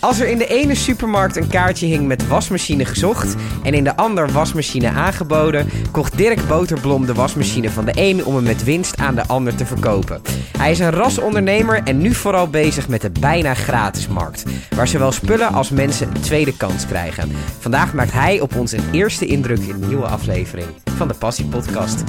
Als 0.00 0.20
er 0.20 0.28
in 0.28 0.38
de 0.38 0.46
ene 0.46 0.74
supermarkt 0.74 1.36
een 1.36 1.48
kaartje 1.48 1.86
hing 1.86 2.06
met 2.06 2.28
wasmachine 2.28 2.84
gezocht 2.84 3.34
en 3.62 3.74
in 3.74 3.84
de 3.84 3.96
ander 3.96 4.32
wasmachine 4.32 4.88
aangeboden, 4.88 5.68
kocht 5.90 6.16
Dirk 6.16 6.48
Boterblom 6.48 7.06
de 7.06 7.14
wasmachine 7.14 7.70
van 7.70 7.84
de 7.84 7.92
een 7.94 8.24
om 8.24 8.34
hem 8.34 8.44
met 8.44 8.64
winst 8.64 8.96
aan 8.96 9.14
de 9.14 9.26
ander 9.26 9.54
te 9.54 9.66
verkopen. 9.66 10.20
Hij 10.58 10.70
is 10.70 10.78
een 10.78 10.90
rasondernemer 10.90 11.82
en 11.84 11.98
nu 11.98 12.14
vooral 12.14 12.48
bezig 12.48 12.88
met 12.88 13.00
de 13.00 13.10
bijna 13.10 13.54
gratis 13.54 14.08
markt, 14.08 14.44
waar 14.76 14.88
zowel 14.88 15.12
spullen 15.12 15.52
als 15.52 15.70
mensen 15.70 16.08
een 16.08 16.20
tweede 16.20 16.56
kans 16.56 16.86
krijgen. 16.86 17.30
Vandaag 17.58 17.94
maakt 17.94 18.12
hij 18.12 18.40
op 18.40 18.56
ons 18.56 18.72
een 18.72 18.90
eerste 18.92 19.26
indruk 19.26 19.58
in 19.58 19.74
een 19.82 19.88
nieuwe 19.88 20.06
aflevering 20.06 20.66
van 20.96 21.08
de 21.08 21.14
Passie 21.14 21.46
Podcast. 21.46 22.02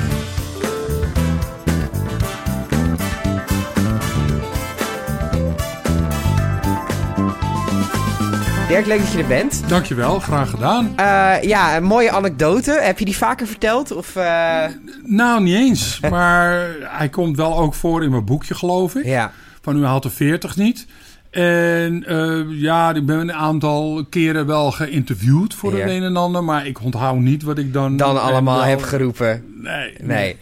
Dirk, 8.72 8.86
leuk 8.86 9.00
dat 9.00 9.12
je 9.12 9.18
er 9.18 9.28
bent. 9.28 9.64
Dankjewel, 9.68 10.20
graag 10.20 10.50
gedaan. 10.50 10.86
Uh, 11.00 11.42
ja, 11.42 11.78
een 11.78 11.84
mooie 11.84 12.12
anekdote. 12.12 12.80
Heb 12.82 13.00
je 13.00 13.06
die 13.06 13.18
vaker 13.18 13.48
verteld? 13.48 13.92
Of, 13.92 14.16
uh... 14.16 14.64
Nou, 15.06 15.44
niet 15.44 15.56
eens. 15.56 16.00
maar 16.10 16.70
hij 16.80 17.10
komt 17.10 17.38
wel 17.38 17.58
ook 17.58 17.74
voor 17.74 18.04
in 18.04 18.12
mijn 18.12 18.26
boekje, 18.26 18.56
geloof 18.56 18.96
ik. 18.96 19.06
Ja. 19.06 19.32
Van 19.62 19.78
U 19.78 19.86
haalt 19.86 20.04
de 20.04 20.10
40 20.10 20.56
niet. 20.56 20.86
En 21.30 22.06
uh, 22.08 22.62
ja, 22.62 22.94
ik 22.94 23.06
ben 23.06 23.18
een 23.18 23.34
aantal 23.34 24.06
keren 24.10 24.46
wel 24.46 24.72
geïnterviewd 24.72 25.54
voor 25.54 25.76
ja. 25.76 25.80
het 25.80 25.90
een 25.90 26.04
en 26.04 26.18
ander. 26.18 26.44
Maar 26.44 26.68
ik 26.68 26.82
onthoud 26.82 27.20
niet 27.20 27.44
wat 27.44 27.58
ik 27.58 27.74
dan... 27.74 27.98
Dan 27.98 28.22
allemaal 28.22 28.58
wel... 28.58 28.66
heb 28.66 28.82
geroepen. 28.82 29.44
Nee. 29.62 29.94
Nee. 30.00 30.08
nee. 30.08 30.38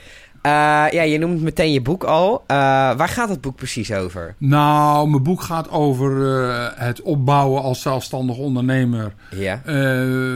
Uh, 0.45 0.51
ja, 0.91 1.01
je 1.01 1.17
noemt 1.17 1.41
meteen 1.41 1.71
je 1.71 1.81
boek 1.81 2.03
al. 2.03 2.33
Uh, 2.33 2.47
waar 2.95 3.09
gaat 3.09 3.29
het 3.29 3.41
boek 3.41 3.55
precies 3.55 3.91
over? 3.91 4.35
Nou, 4.37 5.09
mijn 5.09 5.23
boek 5.23 5.41
gaat 5.41 5.71
over 5.71 6.11
uh, 6.17 6.67
het 6.75 7.01
opbouwen 7.01 7.61
als 7.61 7.81
zelfstandig 7.81 8.37
ondernemer 8.37 9.13
ja. 9.35 9.61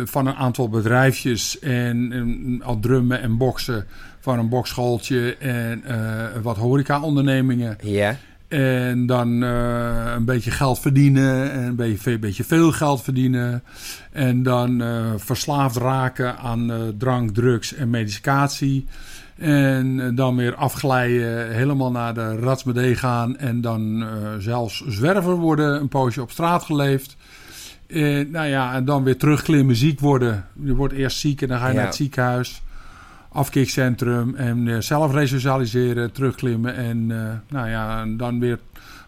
van 0.06 0.28
een 0.28 0.36
aantal 0.36 0.70
bedrijfjes 0.70 1.60
en, 1.60 2.12
en 2.12 2.62
al 2.64 2.80
drummen 2.80 3.22
en 3.22 3.38
boksen 3.38 3.86
van 4.20 4.40
een 4.40 4.50
bokschooltje 4.50 5.38
en 5.38 5.84
wat 6.42 6.58
horeca-ondernemingen. 6.58 7.78
Ja. 7.82 8.16
En 8.48 9.06
dan 9.06 9.42
een 9.42 10.26
beetje 10.26 10.52
geld 10.52 10.80
verdienen 10.80 11.52
en 11.52 11.64
een 11.64 11.76
beetje, 11.76 12.12
een 12.12 12.20
beetje 12.20 12.44
veel 12.44 12.72
geld 12.72 13.02
verdienen. 13.02 13.64
En 14.12 14.44
dan 14.44 14.84
verslaafd 15.18 15.76
raken 15.76 16.38
aan 16.38 16.94
drank, 16.98 17.34
drugs 17.34 17.74
en 17.74 17.90
medicatie. 17.90 18.86
En 19.38 20.16
dan 20.16 20.36
weer 20.36 20.56
afglijden, 20.56 21.52
helemaal 21.52 21.92
naar 21.92 22.14
de 22.14 22.36
Ratsmedee 22.36 22.96
gaan. 22.96 23.38
En 23.38 23.62
dan 23.62 24.02
uh, 24.02 24.08
zelfs 24.38 24.84
zwerver 24.88 25.36
worden, 25.36 25.82
een 25.82 25.88
poosje 25.88 26.22
op 26.22 26.32
straat 26.32 26.64
geleefd. 26.64 27.18
En, 27.88 28.32
nou 28.32 28.48
ja, 28.48 28.74
en 28.74 28.86
dan 28.86 29.04
weer 29.04 29.18
terugklimmen, 29.18 29.76
ziek 29.76 30.00
worden. 30.00 30.46
Je 30.64 30.76
wordt 30.76 30.94
eerst 30.94 31.18
ziek 31.18 31.42
en 31.42 31.48
dan 31.48 31.58
ga 31.58 31.68
je 31.68 31.72
ja. 31.72 31.78
naar 31.78 31.86
het 31.86 31.96
ziekenhuis. 31.96 32.62
Afkikcentrum 33.32 34.36
en 34.36 34.66
uh, 34.66 34.80
zelf 34.80 35.14
resocialiseren, 35.14 36.12
terugklimmen. 36.12 36.76
En 36.76 37.10
uh, 37.10 37.30
nou 37.50 37.70
ja, 37.70 38.02
en 38.02 38.18
dan 38.18 38.40
weer 38.40 38.60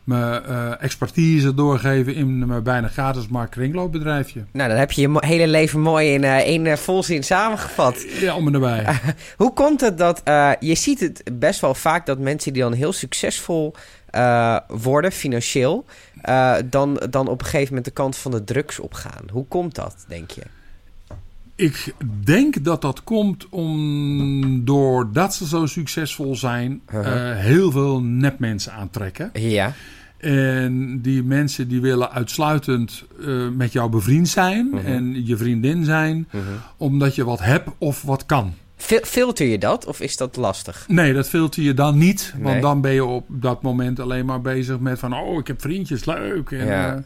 mijn 0.05 0.43
uh, 0.49 0.83
expertise 0.83 1.53
doorgeven 1.53 2.15
in 2.15 2.47
mijn 2.47 2.63
bijna 2.63 2.87
gratis 2.87 3.27
maar 3.27 3.47
kringloopbedrijfje. 3.47 4.43
Nou, 4.51 4.69
dan 4.69 4.77
heb 4.77 4.91
je 4.91 5.01
je 5.01 5.17
hele 5.19 5.47
leven 5.47 5.79
mooi 5.79 6.13
in 6.13 6.23
uh, 6.23 6.35
één 6.35 6.65
uh, 6.65 6.73
volzin 6.73 7.23
samengevat. 7.23 8.05
Ja, 8.19 8.35
om 8.35 8.47
en 8.47 8.53
erbij. 8.53 8.85
hoe 9.37 9.53
komt 9.53 9.81
het 9.81 9.97
dat... 9.97 10.21
je 10.59 10.75
ziet 10.75 10.99
het 10.99 11.23
best 11.33 11.59
wel 11.59 11.75
vaak 11.75 12.05
dat 12.05 12.19
mensen 12.19 12.53
die 12.53 12.61
dan 12.61 12.73
heel 12.73 12.93
succesvol 12.93 13.75
worden, 14.67 15.11
financieel... 15.11 15.85
dan, 16.65 17.01
dan 17.09 17.27
op 17.27 17.39
een 17.39 17.45
gegeven 17.45 17.67
moment 17.67 17.85
de 17.85 17.91
kant 17.91 18.17
van 18.17 18.31
de 18.31 18.43
drugs 18.43 18.79
opgaan. 18.79 19.23
Hoe 19.31 19.45
komt 19.45 19.75
dat, 19.75 20.05
denk 20.07 20.31
je? 20.31 20.41
Ik 21.55 21.93
denk 22.23 22.63
dat 22.63 22.81
dat 22.81 23.03
komt 23.03 23.49
om, 23.49 24.65
doordat 24.65 25.35
ze 25.35 25.47
zo 25.47 25.65
succesvol 25.65 26.35
zijn, 26.35 26.81
uh 26.93 27.01
-huh. 27.01 27.37
heel 27.37 27.71
veel 27.71 28.01
nepmensen 28.01 28.73
aantrekken. 28.73 29.29
Ja. 29.33 29.73
En 30.25 31.01
die 31.01 31.23
mensen 31.23 31.67
die 31.67 31.81
willen 31.81 32.11
uitsluitend 32.11 33.03
uh, 33.19 33.49
met 33.49 33.71
jou 33.71 33.89
bevriend 33.89 34.27
zijn 34.27 34.69
uh 34.73 34.79
-huh. 34.79 34.93
en 34.93 35.25
je 35.25 35.37
vriendin 35.37 35.83
zijn, 35.83 36.27
-huh. 36.29 36.41
omdat 36.77 37.15
je 37.15 37.25
wat 37.25 37.39
hebt 37.39 37.69
of 37.77 38.01
wat 38.01 38.25
kan. 38.25 38.53
Filter 39.03 39.45
je 39.45 39.57
dat 39.57 39.85
of 39.85 39.99
is 39.99 40.17
dat 40.17 40.35
lastig? 40.35 40.85
Nee, 40.87 41.13
dat 41.13 41.29
filter 41.29 41.63
je 41.63 41.73
dan 41.73 41.97
niet. 41.97 42.33
Want 42.37 42.53
nee. 42.53 42.61
dan 42.61 42.81
ben 42.81 42.91
je 42.91 43.05
op 43.05 43.25
dat 43.27 43.61
moment 43.61 43.99
alleen 43.99 44.25
maar 44.25 44.41
bezig 44.41 44.79
met 44.79 44.99
van... 44.99 45.13
oh, 45.13 45.39
ik 45.39 45.47
heb 45.47 45.61
vriendjes, 45.61 46.05
leuk. 46.05 46.51
En, 46.51 46.65
ja. 46.65 46.95
uh, 46.95 47.01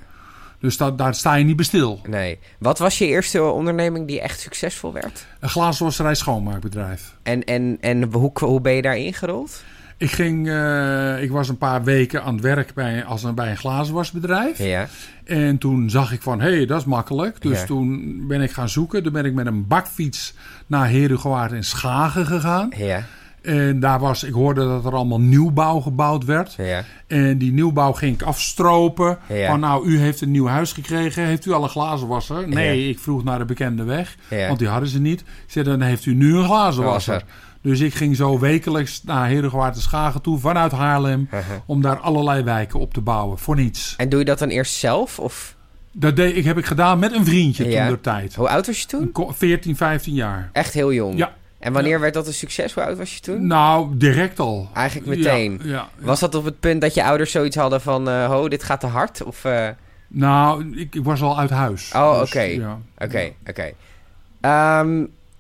dus 0.60 0.78
dat, 0.78 0.98
daar 0.98 1.16
sta 1.16 1.36
je 1.36 1.46
niet 1.46 1.56
bij 1.56 1.66
stil. 1.66 2.02
Nee. 2.08 2.40
Wat 2.58 2.80
was 2.80 2.98
je 2.98 3.06
eerste 3.06 3.44
onderneming 3.44 4.08
die 4.08 4.22
echt 4.22 4.40
succesvol 4.40 4.94
werd? 4.94 5.26
Een 5.40 5.50
glazenwasserij 5.50 6.16
schoonmaakbedrijf. 6.16 7.16
En, 7.24 7.44
en, 7.44 7.78
en 7.82 8.04
hoe, 8.04 8.32
hoe 8.34 8.62
ben 8.62 8.74
je 8.74 8.82
daar 8.82 8.98
ingerold? 8.98 9.64
Ik, 10.00 10.12
ging, 10.12 10.48
uh, 10.48 11.22
ik 11.24 11.32
was 11.32 11.50
een 11.50 11.58
paar 11.58 11.84
weken 11.84 12.24
aan 12.24 12.34
het 12.34 12.44
werk 12.44 12.74
bij, 12.74 13.06
als 13.06 13.24
een, 13.24 13.36
bij 13.36 13.50
een 13.50 13.58
glazenwasbedrijf. 13.58 14.58
Ja. 14.58 14.88
En 15.24 15.58
toen 15.58 15.90
zag 15.90 16.12
ik 16.12 16.22
van, 16.22 16.42
hé, 16.42 16.56
hey, 16.56 16.66
dat 16.66 16.80
is 16.80 16.86
makkelijk. 16.86 17.42
Dus 17.42 17.60
Ja. 17.60 17.66
toen 17.66 18.22
ben 18.28 18.42
ik 18.42 18.52
gaan 18.52 18.70
zoeken. 18.70 19.04
Toen 19.04 19.14
ben 19.14 19.26
ik 19.26 19.34
met 19.34 19.46
een 19.46 19.68
bakfiets 19.68 20.34
naar 20.68 20.90
Herugewaard 20.90 21.52
in 21.52 21.64
Schagen 21.64 22.26
gegaan. 22.26 22.72
Ja. 22.78 23.04
En 23.42 23.80
daar 23.80 24.00
was, 24.00 24.24
ik 24.24 24.34
hoorde 24.34 24.66
dat 24.66 24.86
er 24.86 24.94
allemaal 24.96 25.20
nieuwbouw 25.20 25.80
gebouwd 25.80 26.26
werd. 26.26 26.54
Ja. 26.58 26.84
En 27.08 27.38
die 27.38 27.52
nieuwbouw 27.52 27.92
ging 27.92 28.14
ik 28.14 28.22
afstropen. 28.22 29.18
Ja. 29.28 29.48
Van 29.50 29.60
nou, 29.60 29.88
u 29.88 30.00
heeft 30.00 30.22
een 30.22 30.32
nieuw 30.32 30.48
huis 30.48 30.72
gekregen. 30.74 31.26
Heeft 31.26 31.46
u 31.46 31.52
al 31.52 31.64
een 31.64 31.70
glazenwasser? 31.70 32.48
Nee, 32.48 32.84
Ja. 32.84 32.90
ik 32.90 33.00
vroeg 33.00 33.24
naar 33.24 33.38
de 33.40 33.46
bekende 33.46 33.84
weg. 33.84 34.16
Want 34.30 34.60
die 34.60 34.68
hadden 34.68 34.90
ze 34.90 35.00
niet. 35.00 35.20
Ik 35.20 35.26
zei, 35.48 35.66
dan 35.66 35.82
heeft 35.82 36.06
u 36.06 36.14
nu 36.14 36.36
een 36.38 36.46
glazenwasser. 36.46 37.24
Dus 37.62 37.80
ik 37.80 37.94
ging 37.94 38.16
zo 38.16 38.40
wekelijks 38.40 39.04
naar 39.04 39.28
Herengewaard 39.28 39.76
en 39.76 39.82
Schagen 39.82 40.22
toe. 40.22 40.40
Vanuit 40.40 40.72
Haarlem. 40.72 41.30
Om 41.66 41.82
daar 41.82 41.98
allerlei 42.00 42.44
wijken 42.44 42.80
op 42.80 42.94
te 42.94 43.02
bouwen. 43.02 43.38
Voor 43.38 43.56
niets. 43.56 43.94
En 43.98 44.10
doe 44.10 44.20
je 44.20 44.26
dat 44.26 44.40
dan 44.40 44.50
eerst 44.50 44.74
zelf? 44.74 45.20
Of 45.20 45.56
Dat 45.92 46.16
deed, 46.16 46.36
ik, 46.36 46.44
heb 46.46 46.58
ik 46.58 46.66
gedaan 46.66 47.00
met 47.00 47.14
een 47.14 47.26
vriendje 47.26 47.70
Ja. 47.70 47.86
toen 47.86 47.94
de 47.96 48.02
tijd. 48.02 48.36
hoe 48.36 48.50
oud 48.50 48.68
was 48.68 48.82
je 48.82 48.88
toen? 48.88 49.12
Ko- 49.12 49.32
14, 49.36 49.76
15 49.76 50.14
jaar. 50.14 50.50
Echt 50.54 50.74
heel 50.74 50.94
jong. 50.94 51.18
Ja. 51.18 51.34
En 51.60 51.74
wanneer 51.74 52.00
werd 52.00 52.14
dat 52.14 52.28
een 52.28 52.34
succes? 52.34 52.74
Hoe 52.74 52.84
oud 52.84 52.98
was 52.98 53.14
je 53.14 53.20
toen? 53.20 53.48
Nou, 53.48 53.98
direct 53.98 54.40
al. 54.40 54.70
Eigenlijk 54.74 55.08
meteen. 55.18 55.52
Ja, 55.64 55.70
ja, 55.70 55.72
ja. 55.72 55.88
Was 56.06 56.20
dat 56.20 56.36
op 56.36 56.44
het 56.46 56.60
punt 56.60 56.82
dat 56.82 56.94
je 56.94 57.04
ouders 57.04 57.32
zoiets 57.32 57.56
hadden 57.56 57.82
van... 57.82 58.10
eh, 58.10 58.26
ho, 58.26 58.48
dit 58.48 58.64
gaat 58.64 58.80
te 58.80 58.88
hard? 58.88 59.24
Of... 59.24 59.46
eh, 59.46 59.68
Nou, 60.08 60.78
ik, 60.78 60.96
ik 60.96 61.04
was 61.04 61.22
al 61.22 61.40
uit 61.40 61.50
huis. 61.50 61.92
Oh, 61.96 62.20
Dus, 62.20 62.30
oké. 62.30 62.78
Oké, 62.98 63.32
oké. 63.50 63.72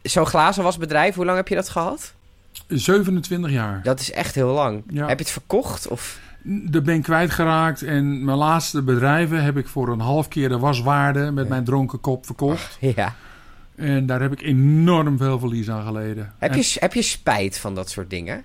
Zo'n 0.01 0.25
glazenwasbedrijf, 0.25 1.15
hoe 1.15 1.25
lang 1.25 1.37
heb 1.37 1.47
je 1.47 1.55
dat 1.55 1.69
gehad? 1.69 2.13
27 2.67 3.51
jaar. 3.51 3.79
Dat 3.83 3.99
is 3.99 4.11
echt 4.11 4.35
heel 4.35 4.53
lang. 4.53 4.83
Ja. 4.89 5.07
Heb 5.07 5.17
je 5.17 5.23
het 5.23 5.33
verkocht? 5.33 5.87
Of... 5.87 6.19
Daar 6.43 6.81
ben 6.81 6.95
ik 6.95 7.03
kwijtgeraakt. 7.03 7.81
En 7.83 8.23
mijn 8.25 8.37
laatste 8.37 8.81
bedrijven 8.81 9.43
heb 9.43 9.57
ik 9.57 9.67
voor 9.67 9.89
een 9.89 9.99
half 9.99 10.27
keer 10.27 10.49
de 10.49 10.59
waswaarde 10.59 11.31
met 11.31 11.43
Ja. 11.43 11.49
mijn 11.49 11.63
dronken 11.63 11.99
kop 11.99 12.25
verkocht. 12.25 12.77
Ja. 12.79 13.15
En 13.75 14.05
daar 14.05 14.21
heb 14.21 14.31
ik 14.31 14.41
enorm 14.41 15.17
veel 15.17 15.39
verlies 15.39 15.69
aan 15.69 15.85
geleden. 15.85 16.33
Heb 16.37 16.51
En 16.51 16.57
je, 16.57 16.75
heb 16.79 16.93
je 16.93 17.01
spijt 17.01 17.57
van 17.57 17.75
dat 17.75 17.89
soort 17.89 18.09
dingen? 18.09 18.43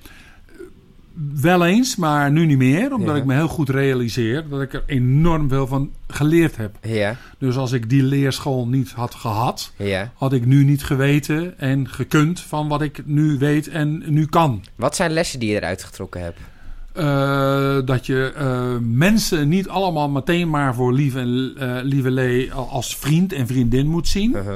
Wel 1.41 1.64
eens, 1.64 1.97
maar 1.97 2.30
nu 2.30 2.47
niet 2.47 2.58
meer. 2.58 2.92
Omdat 2.94 3.14
Ja. 3.14 3.20
ik 3.20 3.25
me 3.26 3.34
heel 3.34 3.48
goed 3.48 3.69
realiseer 3.69 4.48
dat 4.48 4.60
ik 4.62 4.72
er 4.72 4.82
enorm 4.86 5.48
veel 5.48 5.66
van 5.66 5.91
geleerd 6.08 6.56
heb. 6.56 6.76
Ja, 6.82 7.16
Dus 7.38 7.56
als 7.56 7.72
ik 7.72 7.91
die 7.91 8.02
leerschool 8.02 8.66
niet 8.66 8.91
had 8.91 9.14
gehad, 9.14 9.72
ja. 9.76 10.12
had 10.14 10.32
ik 10.32 10.47
nu 10.47 10.64
niet 10.64 10.84
geweten 10.84 11.58
en 11.58 11.88
gekund 11.88 12.41
van 12.41 12.69
wat 12.69 12.82
ik 12.82 13.02
nu 13.04 13.38
weet 13.38 13.69
en 13.69 14.02
nu 14.06 14.26
kan. 14.26 14.64
Wat 14.75 14.97
zijn 14.97 15.10
lessen 15.10 15.41
die 15.41 15.48
je 15.50 15.56
eruit 15.56 15.84
getrokken 15.84 16.20
hebt? 16.22 16.38
Eh, 16.92 17.78
dat 17.86 18.06
je 18.06 18.32
eh, 18.36 18.76
mensen 18.81 19.48
niet 19.48 19.69
allemaal 19.69 20.08
meteen 20.08 20.50
maar 20.50 20.75
voor 20.75 20.92
lief 20.92 21.14
en 21.14 21.52
eh, 21.58 21.78
lieve 21.82 22.10
lee 22.10 22.52
als 22.52 22.96
vriend 22.96 23.32
en 23.32 23.46
vriendin 23.46 23.87
moet 23.87 24.08
zien. 24.08 24.31
Uh-huh. 24.37 24.55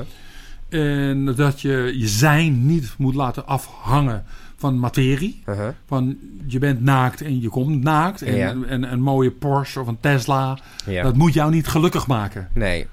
En 0.69 1.25
dat 1.25 1.61
je 1.61 1.93
je 1.97 2.09
zijn 2.09 2.67
niet 2.67 2.95
moet 2.99 3.15
laten 3.15 3.47
afhangen 3.47 4.25
van 4.57 4.79
materie. 4.79 5.43
Uh-huh. 5.47 5.69
Van 5.87 6.19
je 6.47 6.59
bent 6.59 6.81
naakt 6.83 7.21
en 7.21 7.41
je 7.41 7.49
komt 7.49 7.83
naakt. 7.83 8.23
En, 8.23 8.37
Ja. 8.37 8.55
en 8.69 8.93
een 8.93 9.01
mooie 9.01 9.31
Porsche 9.31 9.81
of 9.81 9.87
een 9.87 10.01
Tesla. 10.01 10.59
Ja. 10.87 11.03
Dat 11.03 11.17
moet 11.17 11.35
jou 11.35 11.51
niet 11.51 11.67
gelukkig 11.67 12.07
maken. 12.07 12.49
Nee. 12.55 12.87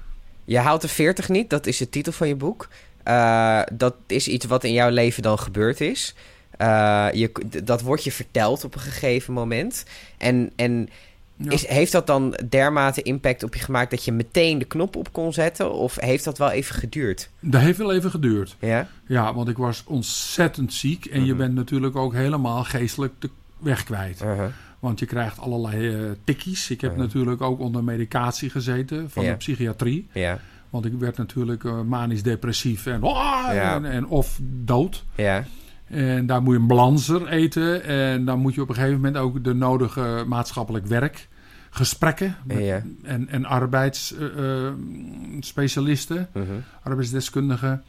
Je 0.44 0.58
haalt 0.58 0.80
de 0.80 0.88
40 0.88 1.28
niet, 1.28 1.50
dat 1.50 1.66
is 1.66 1.76
de 1.76 1.88
titel 1.88 2.12
van 2.12 2.28
je 2.28 2.36
boek. 2.36 2.68
Eh, 3.02 3.60
dat 3.72 3.94
is 4.06 4.28
iets 4.28 4.46
wat 4.46 4.64
in 4.64 4.72
jouw 4.72 4.90
leven 4.90 5.22
dan 5.22 5.38
gebeurd 5.38 5.80
is. 5.80 6.14
Eh, 6.50 7.06
je, 7.12 7.32
dat 7.64 7.82
wordt 7.82 8.04
je 8.04 8.12
verteld 8.12 8.64
op 8.64 8.74
een 8.74 8.80
gegeven 8.80 9.32
moment. 9.34 9.84
En, 10.18 10.50
en 10.56 10.88
Ja. 11.38 11.50
is, 11.50 11.66
heeft 11.66 11.92
dat 11.92 12.06
dan 12.06 12.34
dermate 12.48 13.02
impact 13.02 13.42
op 13.42 13.54
je 13.54 13.60
gemaakt 13.60 13.90
dat 13.90 14.04
je 14.04 14.12
meteen 14.12 14.58
de 14.58 14.64
knop 14.64 14.96
op 14.96 15.12
kon 15.12 15.32
zetten? 15.32 15.72
Of 15.72 15.96
heeft 16.00 16.24
dat 16.24 16.38
wel 16.38 16.50
even 16.50 16.74
geduurd? 16.74 17.30
Dat 17.40 17.60
heeft 17.60 17.78
wel 17.78 17.92
even 17.92 18.10
geduurd. 18.10 18.56
Ja? 18.60 18.88
Ja, 19.06 19.34
want 19.34 19.48
ik 19.48 19.56
was 19.56 19.84
ontzettend 19.86 20.72
ziek. 20.72 21.04
En 21.04 21.20
je 21.24 21.28
Mhm. 21.28 21.36
bent 21.36 21.54
natuurlijk 21.54 21.96
ook 21.96 22.12
helemaal 22.12 22.64
geestelijk 22.64 23.12
de 23.18 23.30
weg 23.58 23.84
kwijt. 23.84 24.22
Uh-huh. 24.22 24.44
Want 24.78 24.98
je 24.98 25.06
krijgt 25.06 25.38
allerlei 25.38 25.94
eh, 25.94 26.10
tikkies. 26.24 26.70
Ik 26.70 26.80
heb 26.80 26.90
Ja. 26.92 26.98
natuurlijk 26.98 27.40
ook 27.40 27.60
onder 27.60 27.84
medicatie 27.84 28.50
gezeten 28.50 29.10
van 29.10 29.24
Ja. 29.24 29.30
de 29.30 29.36
psychiatrie. 29.36 30.08
Ja, 30.12 30.38
Want 30.70 30.84
ik 30.84 30.92
werd 30.98 31.16
natuurlijk 31.16 31.64
eh, 31.64 31.80
manisch 31.80 32.22
depressief 32.22 32.86
en, 32.86 33.00
Ja. 33.02 33.74
en, 33.74 33.84
en 33.84 34.06
of 34.06 34.38
dood. 34.42 35.04
ja, 35.14 35.44
En 35.86 36.26
daar 36.26 36.42
moet 36.42 36.54
je 36.54 36.60
een 36.60 36.66
balancer 36.66 37.28
eten. 37.28 37.82
En 37.84 38.24
dan 38.24 38.38
moet 38.38 38.54
je 38.54 38.62
op 38.62 38.68
een 38.68 38.74
gegeven 38.74 38.96
moment 38.96 39.16
ook 39.16 39.44
de 39.44 39.54
nodige 39.54 40.24
maatschappelijk 40.26 40.86
werk, 40.86 41.28
gesprekken 41.70 42.36
met- 42.44 42.64
ja. 42.64 42.82
en, 43.02 43.28
en 43.28 43.44
arbeidsspecialisten, 43.44 46.28
mhm. 46.32 46.44
arbeidsdeskundigen. 46.82 47.82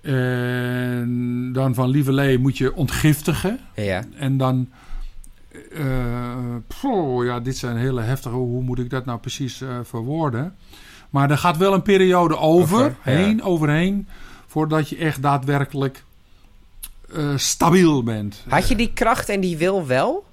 En 0.00 1.50
dan 1.52 1.74
van 1.74 1.88
lieverlee 1.88 2.38
moet 2.38 2.58
je 2.58 2.74
ontgiftigen. 2.74 3.58
ja. 3.74 4.02
En 4.16 4.36
dan. 4.36 4.68
eh, 5.72 7.24
ja, 7.24 7.40
dit 7.40 7.56
zijn 7.56 7.76
hele 7.76 8.00
heftige. 8.00 8.34
Hoe 8.34 8.62
moet 8.62 8.78
ik 8.78 8.90
dat 8.90 9.04
nou 9.04 9.18
precies 9.18 9.60
eh, 9.60 9.68
verwoorden? 9.82 10.54
Maar 11.10 11.30
er 11.30 11.38
gaat 11.38 11.56
wel 11.56 11.74
een 11.74 11.82
periode 11.82 12.36
over, 12.38 12.78
Over, 12.78 12.96
ja. 13.04 13.12
heen, 13.12 13.42
overheen. 13.42 14.08
Voordat 14.46 14.88
je 14.88 14.96
echt 14.96 15.22
daadwerkelijk 15.22 16.04
eh, 17.14 17.36
stabiel 17.36 18.02
bent. 18.02 18.44
Had 18.48 18.68
je 18.68 18.76
die 18.76 18.90
kracht 18.92 19.28
en 19.28 19.40
die 19.40 19.56
wil 19.56 19.86
wel? 19.86 20.24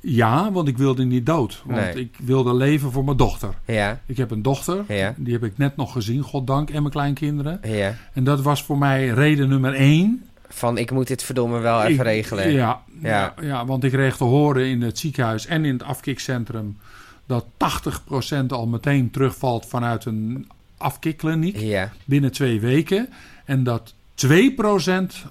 Ja, 0.00 0.52
want 0.52 0.68
ik 0.68 0.78
wilde 0.78 1.04
niet 1.04 1.26
dood. 1.26 1.62
Want 1.64 1.80
Nee. 1.80 1.94
ik 1.94 2.14
wilde 2.22 2.54
leven 2.54 2.92
voor 2.92 3.04
mijn 3.04 3.16
dochter. 3.16 3.54
Ja, 3.64 4.00
Ik 4.06 4.16
heb 4.16 4.30
een 4.30 4.42
dochter. 4.42 4.84
Ja. 4.88 5.14
Die 5.16 5.32
heb 5.32 5.44
ik 5.44 5.58
net 5.58 5.76
nog 5.76 5.92
gezien, 5.92 6.22
goddank. 6.22 6.68
En 6.70 6.80
mijn 6.80 6.92
kleinkinderen. 6.92 7.60
ja. 7.62 7.94
En 8.12 8.24
dat 8.24 8.40
was 8.42 8.62
voor 8.62 8.78
mij 8.78 9.08
reden 9.08 9.48
nummer 9.48 9.74
één. 9.74 10.24
Van 10.48 10.78
ik 10.78 10.90
moet 10.90 11.06
dit 11.06 11.22
verdomme 11.22 11.58
wel 11.58 11.82
even 11.82 11.94
Ik- 11.94 12.00
regelen. 12.10 12.50
Ja, 12.52 12.82
Ja. 13.02 13.34
ja. 13.40 13.46
Ja, 13.46 13.66
want 13.66 13.84
ik 13.84 13.92
kreeg 13.92 14.16
te 14.16 14.24
horen 14.24 14.66
in 14.66 14.82
het 14.82 14.98
ziekenhuis 14.98 15.46
en 15.46 15.64
in 15.64 15.72
het 15.72 15.82
afkikcentrum... 15.82 16.76
dat 17.26 17.44
80% 17.56 18.52
al 18.52 18.66
meteen 18.66 19.10
terugvalt 19.10 19.66
vanuit 19.66 20.04
een 20.04 20.48
afkikkliniek 20.76 21.56
Ja, 21.56 21.92
binnen 22.04 22.32
twee 22.32 22.60
weken. 22.60 23.08
En 23.44 23.64
dat 23.64 23.94
2% 24.16 24.28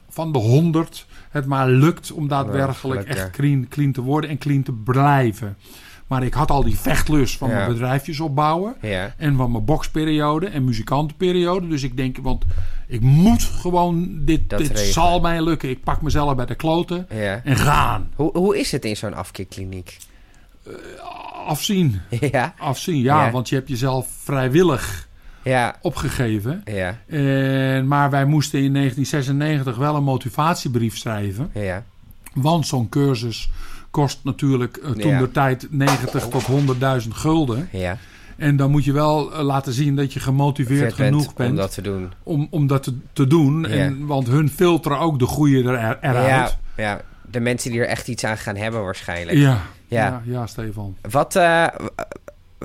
van 0.09 0.31
de 0.31 0.37
100 0.39 1.05
het 1.29 1.45
maar 1.45 1.67
lukt 1.69 2.11
om 2.11 2.27
daadwerkelijk 2.27 3.07
echt 3.07 3.29
clean, 3.31 3.67
clean 3.69 3.91
te 3.91 4.01
worden 4.01 4.29
en 4.29 4.37
clean 4.37 4.63
te 4.63 4.71
blijven. 4.71 5.57
Maar 6.07 6.23
ik 6.23 6.33
had 6.33 6.51
al 6.51 6.63
die 6.63 6.77
vechtlust 6.79 7.37
van 7.37 7.49
Ja. 7.49 7.55
mijn 7.55 7.71
bedrijfjes 7.71 8.19
opbouwen. 8.19 8.75
ja. 8.81 9.13
En 9.17 9.35
van 9.35 9.51
mijn 9.51 9.65
boksperiode 9.65 10.45
en 10.47 10.63
muzikantenperiode. 10.63 11.67
Dus 11.67 11.83
ik 11.83 11.97
denk, 11.97 12.17
want 12.21 12.43
ik 12.87 13.01
moet 13.01 13.43
gewoon, 13.43 14.09
dit, 14.25 14.49
Dat 14.49 14.59
dit 14.59 14.67
regelen. 14.69 14.93
zal 14.93 15.19
mij 15.19 15.41
lukken. 15.43 15.69
Ik 15.69 15.83
pak 15.83 16.01
mezelf 16.01 16.35
bij 16.35 16.45
de 16.45 16.55
kloten 16.55 17.07
ja. 17.13 17.41
en 17.43 17.55
gaan. 17.55 18.11
Hoe, 18.15 18.37
hoe 18.37 18.59
is 18.59 18.71
het 18.71 18.85
in 18.85 18.97
zo'n 18.97 19.13
afkikkliniek? 19.13 19.97
Afzien, 21.47 22.01
Ja, 22.31 22.53
afzien. 22.57 23.01
Ja. 23.01 23.31
want 23.31 23.49
je 23.49 23.55
hebt 23.55 23.69
jezelf 23.69 24.07
vrijwillig 24.23 25.07
ja, 25.45 25.75
opgegeven. 25.81 26.61
ja, 26.65 26.97
En, 27.07 27.87
maar 27.87 28.09
wij 28.09 28.25
moesten 28.25 28.59
in 28.63 28.73
1996 28.73 29.75
wel 29.77 29.95
een 29.95 30.03
motivatiebrief 30.03 30.97
schrijven. 30.97 31.49
ja. 31.53 31.83
Want 32.33 32.67
zo'n 32.67 32.89
cursus 32.89 33.49
kost 33.91 34.19
natuurlijk 34.23 34.77
eh, 34.77 34.89
toen 34.91 35.11
Ja. 35.11 35.19
de 35.19 35.31
tijd 35.31 35.67
90 35.69 36.27
tot 36.27 36.43
100.000 37.03 37.07
gulden. 37.09 37.67
ja. 37.71 37.97
En 38.37 38.55
dan 38.55 38.71
moet 38.71 38.83
je 38.85 38.91
wel 38.91 39.33
eh, 39.33 39.41
laten 39.43 39.73
zien 39.73 39.95
dat 39.95 40.13
je 40.13 40.19
gemotiveerd 40.19 40.93
Vet 40.95 41.05
genoeg 41.05 41.33
bent. 41.33 41.49
om 41.49 41.55
dat 41.55 41.73
te 41.73 41.81
doen. 41.81 42.11
om, 42.23 42.47
om 42.49 42.67
dat 42.67 42.83
te, 42.83 42.97
te 43.13 43.27
doen. 43.27 43.61
Ja. 43.61 43.67
En, 43.67 44.05
want 44.05 44.27
hun 44.27 44.49
filteren 44.49 44.99
ook 44.99 45.19
de 45.19 45.25
goede 45.25 45.63
er, 45.63 45.97
eruit. 46.01 46.27
Ja, 46.27 46.49
ja, 46.83 47.01
de 47.31 47.39
mensen 47.39 47.71
die 47.71 47.79
er 47.79 47.87
echt 47.87 48.07
iets 48.07 48.23
aan 48.23 48.37
gaan 48.37 48.55
hebben 48.55 48.83
waarschijnlijk. 48.83 49.37
Ja, 49.37 49.61
Ja. 49.87 50.05
ja. 50.05 50.21
ja, 50.25 50.45
Stefan. 50.47 50.95
Wat, 51.09 51.35
eh, 51.35 51.65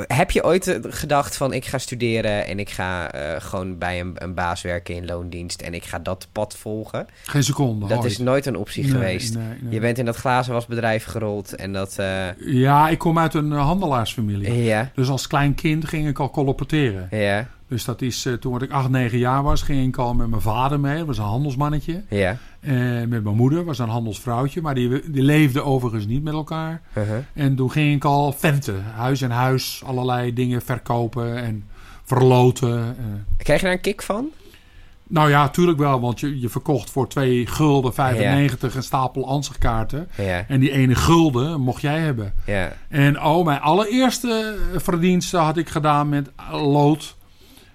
heb 0.06 0.30
je 0.30 0.44
ooit 0.44 0.66
eh, 0.66 0.76
gedacht 0.82 1.36
van 1.36 1.52
ik 1.52 1.64
ga 1.64 1.78
studeren 1.78 2.46
en 2.46 2.58
ik 2.58 2.70
ga 2.70 3.12
eh, 3.12 3.40
gewoon 3.40 3.78
bij 3.78 4.00
een, 4.00 4.12
een 4.14 4.34
baas 4.34 4.62
werken 4.62 4.94
in 4.94 5.06
loondienst 5.06 5.60
en 5.62 5.74
ik 5.74 5.84
ga 5.84 5.98
dat 5.98 6.28
pad 6.32 6.56
volgen? 6.56 7.06
Geen 7.24 7.42
seconde. 7.44 7.86
Dat 7.86 7.98
ooit. 7.98 8.10
is 8.10 8.18
nooit 8.18 8.46
een 8.46 8.56
optie 8.56 8.82
Nee, 8.82 8.92
geweest. 8.92 9.34
nee, 9.34 9.44
nee. 9.60 9.72
Je 9.74 9.80
bent 9.80 9.98
in 9.98 10.04
dat 10.04 10.16
glazenwasbedrijf 10.16 11.04
gerold 11.04 11.54
en 11.54 11.72
dat... 11.72 11.98
eh, 11.98 12.26
Ja, 12.38 12.88
ik 12.88 12.98
kom 12.98 13.18
uit 13.18 13.34
een 13.34 13.50
handelaarsfamilie. 13.52 14.62
ja, 14.64 14.90
Dus 14.94 15.08
als 15.08 15.26
klein 15.26 15.54
kind 15.54 15.88
ging 15.88 16.08
ik 16.08 16.18
al 16.18 16.30
colporteren. 16.30 17.08
ja, 17.10 17.46
Dus 17.70 17.84
dat 17.84 18.02
is, 18.02 18.26
eh, 18.26 18.32
toen 18.32 18.62
ik 18.62 18.70
8, 18.70 18.88
9 18.88 19.18
jaar 19.18 19.42
was, 19.42 19.62
ging 19.62 19.88
ik 19.88 19.96
al 19.96 20.14
met 20.14 20.28
mijn 20.28 20.42
vader 20.42 20.80
mee. 20.80 20.96
Dat 20.98 21.06
was 21.06 21.18
een 21.18 21.24
handelsmannetje. 21.24 22.02
ja. 22.08 22.36
En 22.60 23.08
met 23.08 23.24
mijn 23.24 23.36
moeder, 23.36 23.64
was 23.64 23.78
een 23.78 23.88
handelsvrouwtje. 23.88 24.60
Maar 24.60 24.74
die, 24.74 25.10
die 25.10 25.22
leefden 25.22 25.64
overigens 25.64 26.06
niet 26.06 26.22
met 26.22 26.32
elkaar. 26.32 26.80
uh-huh. 26.96 27.16
En 27.34 27.56
toen 27.56 27.70
ging 27.70 27.94
ik 27.96 28.04
al 28.04 28.32
venten. 28.32 28.84
Huis 28.84 29.22
en 29.22 29.30
huis, 29.30 29.82
allerlei 29.86 30.32
dingen 30.32 30.62
verkopen 30.62 31.36
en 31.42 31.64
verloten. 32.04 32.78
eh. 32.98 33.04
Krijg 33.36 33.60
je 33.60 33.66
daar 33.66 33.74
een 33.74 33.80
kick 33.80 34.02
van? 34.02 34.26
Nou 35.08 35.28
ja, 35.30 35.48
tuurlijk 35.48 35.78
wel, 35.78 36.00
want 36.00 36.20
je, 36.20 36.40
je 36.40 36.48
verkocht 36.48 36.90
voor 36.90 37.08
2 37.08 37.46
gulden 37.46 37.94
95 37.94 38.74
een 38.74 38.82
stapel 38.82 39.26
ansichtkaarten. 39.28 40.08
Ja, 40.16 40.44
En 40.48 40.60
die 40.60 40.70
ene 40.70 40.94
gulden 40.94 41.60
mocht 41.60 41.80
jij 41.82 41.98
hebben. 41.98 42.32
ja, 42.46 42.72
En 42.88 43.22
oh, 43.22 43.44
mijn 43.44 43.60
allereerste 43.60 44.56
verdienste 44.76 45.36
had 45.36 45.56
ik 45.56 45.68
gedaan 45.68 46.08
met 46.08 46.30
lood 46.52 47.16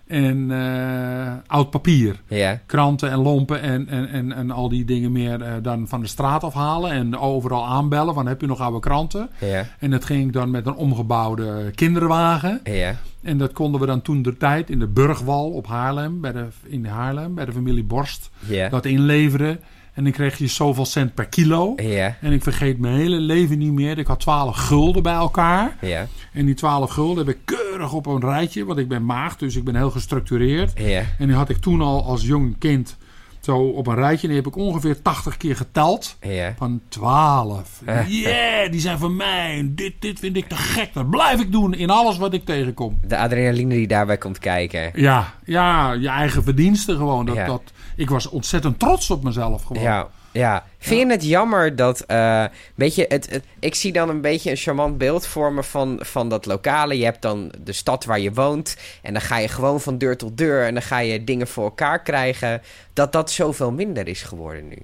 en 0.08 0.52
eh, 0.52 1.34
oud 1.48 1.70
papier. 1.70 2.22
ja, 2.28 2.62
Kranten 2.66 3.12
en 3.12 3.20
lompen 3.20 3.62
en, 3.62 3.88
en, 3.88 4.10
en, 4.10 4.32
en 4.32 4.52
al 4.52 4.70
die 4.70 4.86
dingen 4.86 5.12
meer 5.12 5.42
eh, 5.42 5.54
dan 5.62 5.88
van 5.88 6.02
de 6.02 6.08
straat 6.08 6.44
afhalen. 6.44 6.92
En 6.92 7.18
overal 7.18 7.66
aanbellen 7.68 8.14
van 8.14 8.28
heb 8.28 8.42
je 8.42 8.48
nog 8.48 8.60
oude 8.60 8.80
kranten. 8.80 9.30
ja, 9.40 9.66
En 9.80 9.92
dat 9.92 10.06
ging 10.06 10.26
ik 10.28 10.34
dan 10.34 10.52
met 10.52 10.66
een 10.66 10.76
omgebouwde 10.76 11.72
kinderwagen. 11.76 12.60
ja, 12.64 12.96
En 13.22 13.38
dat 13.38 13.52
konden 13.54 13.80
we 13.82 13.88
dan 13.88 14.02
toen 14.02 14.22
de 14.22 14.38
tijd 14.38 14.70
in 14.70 14.80
de 14.80 14.88
Burgwal 14.88 15.50
op 15.52 15.68
Haarlem, 15.68 16.22
bij 16.22 16.32
de, 16.32 16.46
in 16.64 16.86
Haarlem, 16.86 17.36
bij 17.36 17.46
de 17.46 17.52
familie 17.52 17.84
Borst, 17.84 18.30
dat 18.70 18.86
inleveren. 18.86 19.60
En 19.96 20.04
dan 20.04 20.12
kreeg 20.14 20.38
je 20.38 20.48
zoveel 20.48 20.86
cent 20.86 21.14
per 21.14 21.26
kilo. 21.26 21.74
ja, 21.76 22.16
En 22.22 22.32
ik 22.32 22.44
vergeet 22.44 22.80
mijn 22.80 22.96
hele 22.96 23.20
leven 23.20 23.58
niet 23.58 23.72
meer. 23.72 23.98
Ik 23.98 24.08
had 24.08 24.20
12 24.20 24.56
gulden 24.58 25.04
bij 25.04 25.14
elkaar. 25.14 25.78
ja, 25.82 26.08
En 26.34 26.46
die 26.46 26.56
12 26.56 26.92
gulden 26.92 27.26
heb 27.26 27.36
ik 27.36 27.42
keurig 27.46 27.94
op 27.94 28.06
een 28.06 28.20
rijtje, 28.22 28.66
want 28.66 28.80
ik 28.80 28.88
ben 28.88 29.06
maagd, 29.06 29.40
dus 29.40 29.56
ik 29.56 29.64
ben 29.64 29.76
heel 29.76 29.92
gestructureerd. 29.92 30.72
ja, 30.80 31.02
En 31.20 31.28
die 31.28 31.36
had 31.36 31.50
ik 31.50 31.58
toen 31.58 31.82
al 31.82 32.04
als 32.06 32.24
jong 32.24 32.58
kind 32.58 32.98
zo 33.40 33.58
op 33.58 33.88
een 33.88 33.96
rijtje. 33.96 34.22
En 34.28 34.34
die 34.34 34.42
heb 34.44 34.48
ik 34.54 34.56
ongeveer 34.58 35.02
80 35.02 35.38
keer 35.38 35.56
geteld. 35.56 36.16
ja. 36.22 36.54
Van 36.58 36.82
12. 36.90 37.82
Yeah, 38.08 38.72
die 38.72 38.80
zijn 38.80 38.98
van 38.98 39.16
mij. 39.16 39.68
Dit, 39.76 39.94
dit 40.00 40.20
vind 40.20 40.38
ik 40.38 40.48
te 40.48 40.56
gek. 40.56 40.94
Dat 40.94 41.10
blijf 41.10 41.40
ik 41.42 41.52
doen 41.52 41.74
in 41.74 41.90
alles 41.90 42.18
wat 42.18 42.34
ik 42.34 42.46
tegenkom. 42.46 43.00
De 43.08 43.18
adrenaline 43.18 43.74
die 43.76 43.88
daarbij 43.88 44.18
komt 44.18 44.40
kijken. 44.40 44.92
Ja, 44.94 45.34
ja 45.46 45.92
je 45.94 46.08
eigen 46.10 46.44
verdiensten 46.44 46.96
gewoon. 46.98 47.26
Dat, 47.26 47.36
Ja. 47.36 47.46
dat, 47.46 47.62
ik 47.96 48.10
was 48.10 48.28
ontzettend 48.30 48.80
trots 48.80 49.10
op 49.12 49.24
mezelf 49.24 49.64
gewoon. 49.64 49.84
Ja, 49.84 50.08
ja. 50.32 50.66
Vind 50.78 51.00
je 51.02 51.08
het 51.12 51.24
jammer 51.26 51.76
dat, 51.76 52.02
eh 52.02 52.46
weet 52.76 52.96
je, 52.96 53.06
het, 53.08 53.30
het- 53.30 53.44
ik 53.60 53.76
zie 53.76 53.92
dan 53.92 54.10
een 54.10 54.22
beetje 54.22 54.50
een 54.52 54.58
charmant 54.58 54.98
beeld 54.98 55.28
vormen 55.28 55.64
van, 55.64 56.00
van 56.02 56.30
dat 56.30 56.46
lokale. 56.46 56.98
Je 56.98 57.04
hebt 57.04 57.22
dan 57.22 57.54
de 57.60 57.74
stad 57.74 58.06
waar 58.06 58.20
je 58.20 58.34
woont 58.34 58.78
en 59.02 59.14
dan 59.14 59.22
ga 59.22 59.38
je 59.38 59.48
gewoon 59.48 59.82
van 59.82 59.98
deur 59.98 60.18
tot 60.18 60.38
deur 60.38 60.66
en 60.66 60.74
dan 60.74 60.84
ga 60.84 61.00
je 61.00 61.24
dingen 61.24 61.48
voor 61.48 61.64
elkaar 61.64 62.02
krijgen. 62.02 62.62
Dat 62.94 63.12
dat 63.12 63.32
zoveel 63.32 63.72
minder 63.72 64.08
is 64.08 64.22
geworden 64.22 64.68
nu. 64.68 64.78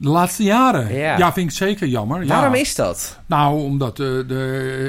De 0.00 0.08
laatste 0.08 0.42
jaren. 0.42 0.94
Ja. 0.94 1.18
Ja, 1.18 1.32
vind 1.32 1.50
ik 1.50 1.56
zeker 1.56 1.86
jammer. 1.86 2.20
Ja. 2.22 2.26
Waarom 2.26 2.54
is 2.54 2.74
dat? 2.74 3.18
Nou, 3.26 3.60
omdat 3.62 3.96
de, 3.96 4.24
de, 4.26 4.34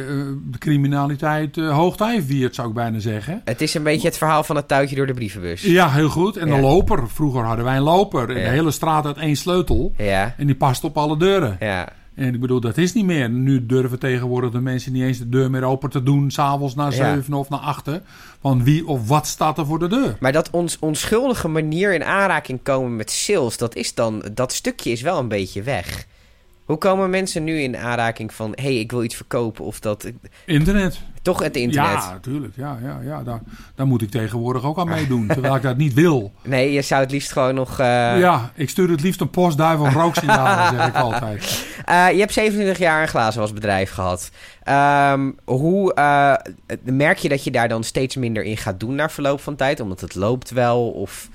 eh, 0.08 0.16
de 0.52 0.58
criminaliteit 0.58 1.58
uh, 1.58 1.72
hoogtij 1.76 2.22
viert, 2.22 2.56
zou 2.56 2.68
ik 2.68 2.74
bijna 2.74 3.00
zeggen. 3.00 3.42
Het 3.46 3.62
is 3.62 3.74
een 3.74 3.84
beetje 3.84 4.08
het 4.08 4.18
verhaal 4.18 4.44
van 4.44 4.56
het 4.56 4.68
touwtje 4.68 4.96
door 4.96 5.08
de 5.08 5.14
brievenbus. 5.14 5.62
Ja, 5.62 5.90
heel 5.90 6.10
goed. 6.10 6.38
En 6.38 6.48
Ja. 6.48 6.56
de 6.56 6.62
loper. 6.62 7.10
Vroeger 7.10 7.44
hadden 7.44 7.66
wij 7.66 7.76
een 7.76 7.82
loper. 7.84 8.30
En 8.30 8.38
Ja. 8.38 8.44
de 8.44 8.50
hele 8.50 8.72
straat 8.72 9.04
had 9.04 9.18
één 9.18 9.36
sleutel. 9.36 9.94
Ja, 9.98 10.34
En 10.38 10.46
die 10.46 10.56
past 10.56 10.84
op 10.84 10.98
alle 10.98 11.18
deuren. 11.18 11.58
ja, 11.60 11.88
En 12.20 12.34
ik 12.34 12.40
bedoel, 12.40 12.60
dat 12.60 12.78
is 12.78 12.94
niet 12.94 13.06
meer. 13.06 13.30
Nu 13.30 13.66
durven 13.66 14.00
tegenwoordig 14.00 14.52
de 14.52 14.60
mensen 14.60 14.92
niet 14.94 15.04
eens 15.04 15.18
de 15.18 15.30
deur 15.30 15.50
meer 15.50 15.64
open 15.64 15.90
te 15.90 16.04
doen. 16.04 16.32
S'avonds 16.32 16.76
na 16.76 16.86
Ja. 16.86 16.92
zeven 16.92 17.34
of 17.34 17.50
na 17.50 17.58
achten. 17.58 18.04
Want 18.42 18.64
wie 18.64 18.88
of 18.88 19.08
wat 19.08 19.28
staat 19.28 19.58
er 19.58 19.66
voor 19.66 19.80
de 19.80 19.88
deur? 19.88 20.18
Maar 20.20 20.32
dat 20.32 20.50
ons 20.50 20.78
onschuldige 20.80 21.48
manier 21.48 21.94
in 21.94 22.04
aanraking 22.04 22.60
komen 22.64 22.96
met 22.96 23.12
sales, 23.12 23.58
dat 23.58 23.76
is 23.76 23.94
dan, 23.94 24.24
dat 24.34 24.54
stukje 24.54 24.92
is 24.92 25.02
wel 25.02 25.20
een 25.20 25.28
beetje 25.28 25.62
weg. 25.64 26.06
Hoe 26.70 26.78
komen 26.78 27.10
mensen 27.10 27.44
nu 27.44 27.60
in 27.62 27.78
aanraking 27.78 28.34
van, 28.34 28.52
hé, 28.56 28.64
hey, 28.64 28.76
ik 28.80 28.92
wil 28.92 29.04
iets 29.04 29.16
verkopen 29.16 29.66
of 29.66 29.80
dat, 29.80 30.12
Internet. 30.46 31.00
toch 31.22 31.40
het 31.40 31.56
internet? 31.56 31.92
Ja, 32.04 32.12
natuurlijk. 32.12 32.56
Ja, 32.56 32.78
ja, 32.84 33.00
ja. 33.04 33.24
Daar, 33.24 33.40
daar 33.76 33.88
moet 33.88 34.02
ik 34.02 34.10
tegenwoordig 34.12 34.64
ook 34.64 34.78
aan 34.78 34.88
meedoen. 34.98 35.28
terwijl 35.28 35.56
ik 35.56 35.62
dat 35.62 35.78
niet 35.78 35.94
wil. 35.94 36.32
Nee, 36.44 36.72
je 36.72 36.82
zou 36.82 37.02
het 37.02 37.12
liefst 37.12 37.32
gewoon 37.32 37.56
nog... 37.56 37.80
eh, 37.80 38.20
ja, 38.20 38.52
ik 38.56 38.70
stuur 38.70 38.90
het 38.90 39.02
liefst 39.02 39.22
een 39.22 39.30
postduif 39.30 39.80
of 39.80 39.94
rooksignaal, 39.94 40.74
zeg 40.74 40.88
ik 40.88 40.96
altijd. 40.96 41.48
Eh, 41.86 42.12
je 42.12 42.20
hebt 42.20 42.34
27 42.34 42.78
jaar 42.78 43.02
een 43.02 43.08
glazenwasbedrijf 43.08 43.92
gehad. 43.92 44.30
Ehm, 44.64 45.32
hoe 45.46 45.94
eh, 45.94 46.34
merk 46.84 47.18
je 47.18 47.30
dat 47.30 47.44
je 47.44 47.52
daar 47.52 47.68
dan 47.68 47.84
steeds 47.84 48.16
minder 48.16 48.44
in 48.44 48.58
gaat 48.58 48.80
doen 48.80 48.96
na 48.96 49.10
verloop 49.10 49.42
van 49.42 49.56
tijd? 49.56 49.80
Omdat 49.80 50.02
het 50.02 50.16
loopt 50.16 50.50
wel 50.50 50.90
of... 50.90 51.30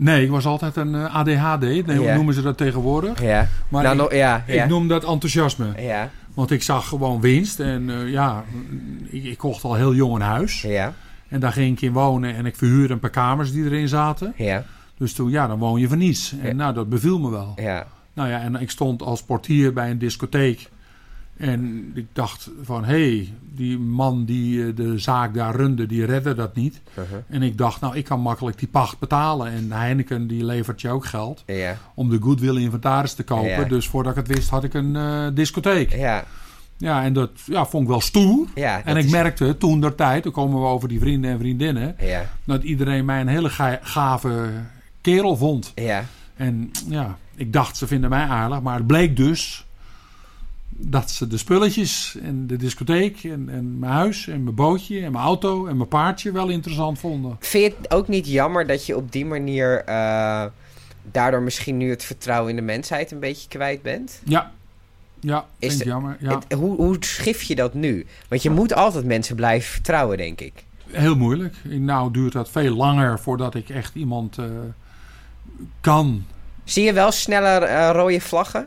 Nee, 0.00 0.24
ik 0.24 0.30
was 0.30 0.46
altijd 0.46 0.76
een 0.76 0.94
eh, 0.94 1.14
ADHD, 1.16 1.60
nee, 1.86 2.00
Ja. 2.00 2.14
noemen 2.14 2.34
ze 2.34 2.42
dat 2.42 2.56
tegenwoordig. 2.56 3.22
Ja. 3.22 3.48
Maar 3.68 3.82
nou, 3.96 4.14
ik, 4.14 4.54
ik 4.54 4.68
noem 4.68 4.88
dat 4.88 5.04
enthousiasme. 5.04 5.66
ja. 5.78 6.10
Want 6.34 6.50
ik 6.50 6.62
zag 6.62 6.88
gewoon 6.88 7.20
winst. 7.20 7.60
En 7.60 7.90
eh, 7.90 8.10
ja, 8.10 8.44
ik, 9.04 9.24
ik 9.24 9.38
kocht 9.38 9.64
al 9.64 9.74
heel 9.74 9.94
jong 9.94 10.14
een 10.14 10.20
huis. 10.20 10.62
Ja. 10.62 10.92
En 11.28 11.40
daar 11.40 11.52
ging 11.52 11.76
ik 11.76 11.82
in 11.82 11.92
wonen. 11.92 12.34
En 12.34 12.46
ik 12.46 12.56
verhuurde 12.56 12.92
een 12.92 12.98
paar 13.00 13.10
kamers 13.10 13.52
die 13.52 13.64
erin 13.64 13.88
zaten. 13.88 14.32
Ja. 14.36 14.64
Dus 14.98 15.12
toen, 15.12 15.30
ja, 15.30 15.46
dan 15.46 15.58
woon 15.58 15.80
je 15.80 15.88
voor 15.88 15.96
niets. 15.96 16.34
En 16.42 16.46
Ja. 16.48 16.52
nou, 16.54 16.74
dat 16.74 16.88
beviel 16.88 17.18
me 17.18 17.30
wel. 17.30 17.52
Ja. 17.56 17.86
Nou 18.14 18.28
ja, 18.28 18.40
en 18.40 18.54
ik 18.54 18.70
stond 18.70 19.02
als 19.02 19.22
portier 19.22 19.72
bij 19.72 19.90
een 19.90 19.98
discotheek. 19.98 20.68
En 21.38 21.90
ik 21.94 22.06
dacht 22.12 22.50
van, 22.62 22.84
hé, 22.84 23.14
hey, 23.16 23.32
die 23.54 23.78
man 23.78 24.24
die 24.24 24.66
eh, 24.66 24.76
de 24.76 24.98
zaak 24.98 25.34
daar 25.34 25.54
runde, 25.56 25.86
die 25.86 26.04
redde 26.04 26.34
dat 26.34 26.54
niet. 26.54 26.80
Uh-huh. 26.90 27.18
En 27.28 27.42
ik 27.42 27.58
dacht, 27.58 27.80
nou, 27.80 27.96
ik 27.96 28.04
kan 28.04 28.20
makkelijk 28.20 28.58
die 28.58 28.68
pacht 28.68 28.98
betalen. 28.98 29.52
En 29.52 29.72
Heineken, 29.72 30.26
die 30.26 30.44
levert 30.44 30.80
je 30.80 30.88
ook 30.90 31.04
geld 31.06 31.42
Ja. 31.46 31.76
om 31.94 32.10
de 32.10 32.18
goodwill 32.20 32.56
inventaris 32.56 33.12
te 33.14 33.22
kopen. 33.24 33.48
Ja. 33.50 33.64
Dus 33.64 33.88
voordat 33.88 34.16
ik 34.16 34.26
het 34.26 34.36
wist, 34.36 34.48
had 34.50 34.64
ik 34.64 34.74
een 34.74 34.96
eh, 34.96 35.26
discotheek. 35.34 35.94
Ja. 35.94 36.24
Ja, 36.76 37.02
en 37.04 37.12
dat 37.12 37.30
ja, 37.44 37.66
vond 37.66 37.82
ik 37.82 37.88
wel 37.88 38.00
stoer. 38.00 38.46
Ja. 38.54 38.84
En 38.84 38.96
ik 38.96 39.04
is- 39.04 39.10
merkte 39.10 39.56
toen 39.58 39.80
der 39.80 39.94
tijd, 39.94 40.22
dan 40.22 40.32
komen 40.32 40.60
we 40.60 40.66
over 40.66 40.88
die 40.88 40.98
vrienden 41.00 41.30
en 41.30 41.38
vriendinnen, 41.38 41.96
Ja. 42.00 42.24
dat 42.44 42.62
iedereen 42.62 43.04
mij 43.04 43.20
een 43.20 43.28
hele 43.28 43.50
ga- 43.50 43.78
gave 43.82 44.48
kerel 45.00 45.36
vond. 45.36 45.72
Ja. 45.74 46.04
En 46.36 46.70
ja, 46.88 47.16
ik 47.34 47.52
dacht 47.52 47.76
ze 47.76 47.86
vinden 47.86 48.10
mij 48.10 48.24
aardig, 48.24 48.60
maar 48.62 48.76
het 48.76 48.86
bleek 48.86 49.16
dus 49.16 49.66
dat 50.68 51.10
ze 51.10 51.26
de 51.26 51.36
spulletjes 51.38 52.16
en 52.22 52.46
de 52.46 52.56
discotheek 52.56 53.24
en, 53.24 53.48
en 53.48 53.78
mijn 53.78 53.92
huis 53.92 54.28
en 54.28 54.42
mijn 54.42 54.54
bootje 54.54 55.04
en 55.04 55.12
mijn 55.12 55.24
auto 55.24 55.66
en 55.66 55.76
mijn 55.76 55.88
paardje 55.88 56.32
wel 56.32 56.48
interessant 56.48 56.98
vonden. 56.98 57.36
Vind 57.40 57.64
je 57.64 57.74
het 57.80 57.90
ook 57.90 58.08
niet 58.08 58.26
jammer 58.26 58.66
dat 58.66 58.86
je 58.86 58.96
op 58.96 59.12
die 59.12 59.26
manier 59.26 59.84
eh, 59.84 60.44
daardoor 61.12 61.42
misschien 61.42 61.76
nu 61.76 61.90
het 61.90 62.04
vertrouwen 62.04 62.50
in 62.50 62.56
de 62.56 62.62
mensheid 62.62 63.10
een 63.10 63.20
beetje 63.20 63.48
kwijt 63.48 63.82
bent? 63.82 64.20
Ja, 64.24 64.52
ja, 65.20 65.46
Is 65.58 65.68
vind 65.68 65.80
ik 65.80 65.86
jammer. 65.86 66.16
Ja. 66.20 66.34
Het- 66.38 66.52
hoe, 66.58 66.76
hoe 66.76 66.96
schif 67.00 67.42
je 67.42 67.54
dat 67.54 67.74
nu? 67.74 68.06
Want 68.28 68.42
je 68.42 68.50
moet 68.50 68.74
altijd 68.74 69.04
mensen 69.04 69.36
blijven 69.36 69.70
vertrouwen, 69.70 70.16
denk 70.16 70.40
ik. 70.40 70.64
Heel 70.90 71.16
moeilijk. 71.16 71.54
Nou 71.64 72.12
duurt 72.12 72.32
dat 72.32 72.50
veel 72.50 72.74
langer 72.74 73.18
voordat 73.18 73.54
ik 73.54 73.68
echt 73.68 73.94
iemand 73.94 74.38
eh, 74.38 74.44
kan 75.80 76.24
Zie 76.64 76.84
je 76.84 76.92
wel 76.92 77.12
sneller 77.12 77.62
eh, 77.62 77.90
rode 77.92 78.20
vlaggen? 78.20 78.66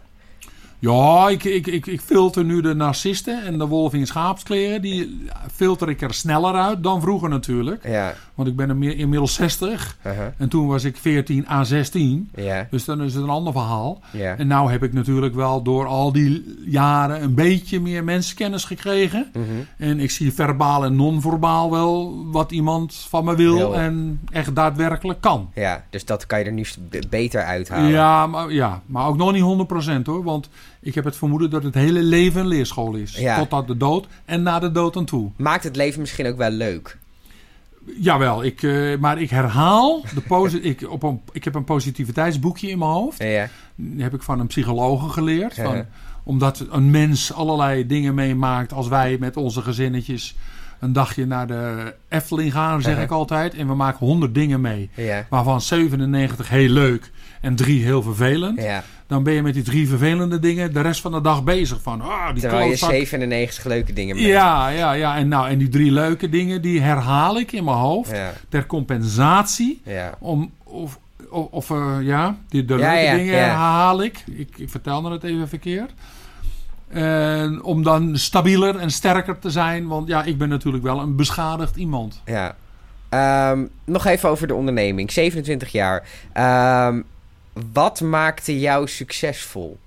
Ja, 0.82 1.30
ik, 1.30 1.44
ik, 1.44 1.68
ik, 1.68 1.86
ik 1.86 2.02
filter 2.02 2.44
nu 2.44 2.62
de 2.62 2.74
narcisten 2.74 3.44
en 3.44 3.58
de 3.58 3.68
wolf 3.68 3.94
in 3.94 4.08
schaapskleren. 4.08 4.82
Die 4.82 5.28
filter 5.54 5.90
ik 5.90 6.02
er 6.02 6.14
sneller 6.14 6.54
uit 6.54 6.84
dan 6.84 7.02
vroeger 7.02 7.30
natuurlijk. 7.30 7.88
Ja. 7.88 8.16
Want 8.42 8.54
ik 8.54 8.60
ben 8.60 8.70
inmi- 8.70 8.96
inmiddels 8.96 9.34
60. 9.34 9.98
Uh-huh. 10.08 10.26
En 10.38 10.50
toen 10.50 10.68
was 10.68 10.84
ik 10.84 10.98
14 10.98 11.48
à 11.50 11.64
16. 11.64 12.30
Ja. 12.36 12.68
Dus 12.72 12.86
dan 12.86 13.02
is 13.02 13.14
het 13.14 13.24
een 13.24 13.30
ander 13.30 13.54
verhaal. 13.54 14.02
En 14.38 14.48
nou 14.48 14.72
heb 14.72 14.84
ik 14.84 14.94
natuurlijk 14.94 15.36
wel 15.36 15.62
door 15.62 15.86
al 15.86 16.12
die 16.12 16.58
jaren 16.66 17.24
een 17.24 17.34
beetje 17.34 17.80
meer 17.80 18.04
mensenkennis 18.04 18.64
gekregen. 18.64 19.30
Mhm. 19.34 19.44
En 19.78 20.00
ik 20.00 20.12
zie 20.12 20.34
verbaal 20.34 20.86
en 20.86 20.96
non-verbaal 20.96 21.72
wel 21.72 22.24
wat 22.32 22.52
iemand 22.52 22.96
van 23.10 23.26
me 23.26 23.36
wil 23.36 23.56
Wil. 23.56 23.76
en 23.76 24.20
echt 24.32 24.56
daadwerkelijk 24.56 25.22
kan. 25.22 25.50
ja, 25.56 25.84
dus 25.90 26.06
dat 26.06 26.26
kan 26.26 26.40
je 26.40 26.46
er 26.46 26.52
nu 26.52 26.66
beter 27.10 27.44
uithalen. 27.44 27.90
Ja 27.90 28.28
maar, 28.28 28.52
ja, 28.52 28.82
maar 28.86 29.08
ook 29.08 29.18
nog 29.18 29.32
niet 29.32 29.44
100% 29.44 30.06
hoor. 30.06 30.24
Want 30.24 30.50
ik 30.82 30.96
heb 30.96 31.04
het 31.04 31.16
vermoeden 31.16 31.50
dat 31.50 31.64
het 31.64 31.74
hele 31.74 32.02
leven 32.04 32.42
een 32.42 32.48
leerschool 32.48 32.96
is. 32.96 33.18
Ja. 33.18 33.38
Tot 33.38 33.54
aan 33.54 33.66
de 33.66 33.78
dood 33.78 34.08
en 34.26 34.44
na 34.44 34.60
de 34.60 34.72
dood 34.72 34.98
aan 34.98 35.06
toe. 35.06 35.32
Maakt 35.36 35.64
het 35.64 35.76
leven 35.76 36.00
misschien 36.02 36.28
ook 36.28 36.38
wel 36.38 36.50
leuk. 36.50 36.98
Jawel, 37.86 38.44
ik, 38.44 38.64
eh, 38.64 38.98
maar 39.00 39.22
ik 39.22 39.30
herhaal. 39.30 40.02
De 40.14 40.60
ik, 40.62 40.90
op 40.90 41.04
een, 41.04 41.22
ik 41.32 41.44
heb 41.44 41.56
een 41.56 41.64
positiviteitsboekje 41.64 42.70
in 42.70 42.78
mijn 42.78 42.92
hoofd. 42.92 43.24
Ja. 43.24 43.50
Die 43.76 44.04
heb 44.04 44.14
ik 44.14 44.22
van 44.22 44.40
een 44.40 44.48
psychologe 44.48 45.10
geleerd. 45.10 45.56
Ja. 45.56 45.64
Van, 45.64 45.86
omdat 46.24 46.66
een 46.70 46.92
mens 46.92 47.34
allerlei 47.34 47.88
dingen 47.88 48.14
meemaakt 48.14 48.74
als 48.74 48.88
wij 48.88 49.18
met 49.20 49.38
onze 49.38 49.62
gezinnetjes 49.62 50.36
een 50.80 50.94
dagje 50.94 51.26
naar 51.26 51.48
de 51.48 51.94
Efteling 52.10 52.52
gaan, 52.52 52.82
zeg 52.82 53.02
ik 53.02 53.12
altijd. 53.12 53.54
En 53.54 53.68
we 53.68 53.76
maken 53.76 54.06
honderd 54.06 54.34
dingen 54.34 54.62
mee. 54.62 54.90
Ja. 54.96 55.26
Waarvan 55.30 55.62
97 55.62 56.50
heel 56.50 56.70
leuk 56.70 57.12
en 57.42 57.56
drie 57.56 57.84
heel 57.84 58.02
vervelend. 58.02 58.62
Ja. 58.62 58.84
Dan 59.12 59.24
ben 59.24 59.34
je 59.34 59.42
met 59.42 59.54
die 59.54 59.64
drie 59.64 59.88
vervelende 59.88 60.40
dingen 60.40 60.74
de 60.74 60.82
rest 60.82 61.02
van 61.02 61.12
de 61.12 61.22
dag 61.22 61.44
bezig. 61.44 61.82
Van, 61.82 62.02
ah, 62.02 62.32
die 62.34 62.42
Terwijl 62.42 62.62
je 62.62 62.68
klootzak. 62.68 62.90
97 62.90 63.66
leuke 63.66 63.94
dingen 63.94 64.16
mee. 64.16 64.26
Ja, 64.26 64.70
ja, 64.70 64.92
ja. 64.92 65.18
En, 65.18 65.28
nou, 65.28 65.50
en 65.50 65.58
die 65.58 65.70
drie 65.70 65.92
leuke 65.92 66.30
dingen, 66.30 66.62
die 66.62 66.82
herhaal 66.82 67.40
ik 67.40 67.52
in 67.52 67.64
mijn 67.64 67.78
hoofd. 67.78 68.12
Ja. 68.12 68.34
Ter 68.50 68.66
compensatie. 68.66 69.82
Ja. 69.84 70.14
Om, 70.20 70.52
of, 70.64 71.00
of, 71.30 71.48
of, 71.52 71.70
eh, 71.70 71.98
ja, 72.02 72.38
die, 72.50 72.66
de 72.66 72.76
leuke 72.76 72.96
ja, 72.96 73.16
dingen 73.16 73.38
herhaal 73.38 74.04
ik. 74.04 74.24
ik. 74.36 74.58
Ik 74.58 74.70
vertelde 74.70 75.12
het 75.12 75.24
even 75.24 75.48
verkeerd. 75.48 75.92
En 76.88 77.64
om 77.64 77.84
dan 77.84 78.18
stabieler 78.18 78.76
en 78.76 78.92
sterker 78.92 79.40
te 79.40 79.50
zijn. 79.50 79.88
Want 79.88 80.08
ja, 80.08 80.24
ik 80.24 80.38
ben 80.38 80.50
natuurlijk 80.50 80.84
wel 80.84 81.00
een 81.00 81.16
beschadigd 81.16 81.76
iemand. 81.76 82.22
Ja. 82.26 82.56
Ehm, 83.10 83.66
nog 83.86 84.06
even 84.06 84.30
over 84.30 84.48
de 84.48 84.56
onderneming. 84.56 85.12
27 85.12 85.72
jaar. 85.72 86.04
Ehm, 86.34 87.02
wat 87.74 88.02
maakte 88.02 88.60
jou 88.60 88.88
succesvol? 88.88 89.80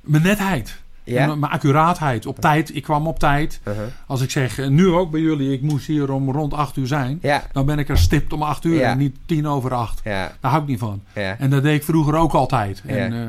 Mijn 0.00 0.22
netheid. 0.22 0.80
Ja? 1.04 1.34
Mijn 1.34 1.52
accuraatheid. 1.52 2.26
Op 2.26 2.38
tijd. 2.40 2.74
Ik 2.74 2.82
kwam 2.82 3.06
op 3.06 3.18
tijd. 3.18 3.60
Uh-huh. 3.68 3.82
Als 4.06 4.20
ik 4.20 4.30
zeg, 4.30 4.58
eh, 4.58 4.68
nu 4.68 4.86
ook 4.88 5.10
bij 5.10 5.20
jullie, 5.20 5.52
ik 5.52 5.62
moest 5.62 5.86
hier 5.86 6.10
om 6.12 6.30
rond 6.30 6.54
8 6.54 6.76
uur 6.76 6.86
zijn. 6.86 7.18
Ja. 7.22 7.42
Dan 7.52 7.66
ben 7.66 7.78
ik 7.78 7.88
er 7.88 7.98
stipt 7.98 8.32
om 8.32 8.42
8 8.42 8.64
uur 8.64 8.78
Ja. 8.78 8.90
en 8.90 8.98
niet 8.98 9.16
10 9.26 9.46
over 9.46 9.74
8. 9.74 10.00
Ja. 10.04 10.32
Daar 10.40 10.50
hou 10.50 10.62
ik 10.62 10.68
niet 10.68 10.78
van. 10.78 11.02
En 11.12 11.50
dat 11.50 11.62
deed 11.62 11.76
ik 11.76 11.84
vroeger 11.84 12.14
ook 12.14 12.32
altijd. 12.32 12.82
Ja. 12.86 12.94
En, 12.94 13.12
eh, 13.12 13.28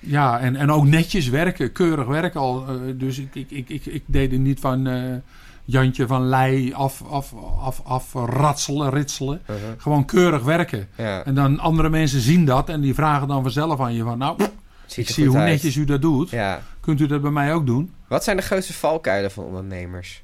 ja, 0.00 0.38
en, 0.40 0.56
en 0.56 0.70
ook 0.72 0.84
netjes 0.86 1.28
werken, 1.28 1.72
keurig 1.72 2.06
werken 2.06 2.40
al. 2.40 2.66
eh, 2.68 2.74
dus 2.94 3.18
ik, 3.18 3.34
ik, 3.34 3.50
ik, 3.50 3.68
ik, 3.68 3.86
ik 3.86 4.02
deed 4.06 4.32
er 4.32 4.38
niet 4.38 4.60
van 4.60 4.86
Jantje 5.70 6.06
van 6.06 6.22
Lei 6.28 6.72
af, 6.72 7.02
af, 7.10 7.34
af, 7.60 7.80
af 7.84 8.14
ratselen, 8.14 8.90
ritselen. 8.90 9.40
Uh-huh. 9.50 9.64
Gewoon 9.76 10.04
keurig 10.04 10.42
werken. 10.42 10.88
Ja. 10.96 11.24
En 11.24 11.34
dan 11.34 11.58
andere 11.58 11.88
mensen 11.88 12.20
zien 12.20 12.44
dat 12.44 12.68
en 12.68 12.80
die 12.80 12.94
vragen 12.94 13.28
dan 13.28 13.42
vanzelf 13.42 13.80
aan 13.80 13.94
je 13.94 14.02
van... 14.02 14.18
Nou, 14.18 14.36
Ziet 14.86 15.08
ik 15.08 15.14
zie 15.14 15.26
hoe 15.26 15.36
uit. 15.36 15.48
netjes 15.50 15.76
u 15.76 15.84
dat 15.84 16.02
doet. 16.02 16.30
Ja. 16.30 16.62
Kunt 16.80 17.00
u 17.00 17.06
dat 17.06 17.22
bij 17.22 17.30
mij 17.30 17.54
ook 17.54 17.66
doen? 17.66 17.92
Wat 18.08 18.24
zijn 18.24 18.36
de 18.36 18.42
grootste 18.42 18.72
valkuilen 18.72 19.30
van 19.30 19.44
ondernemers? 19.44 20.22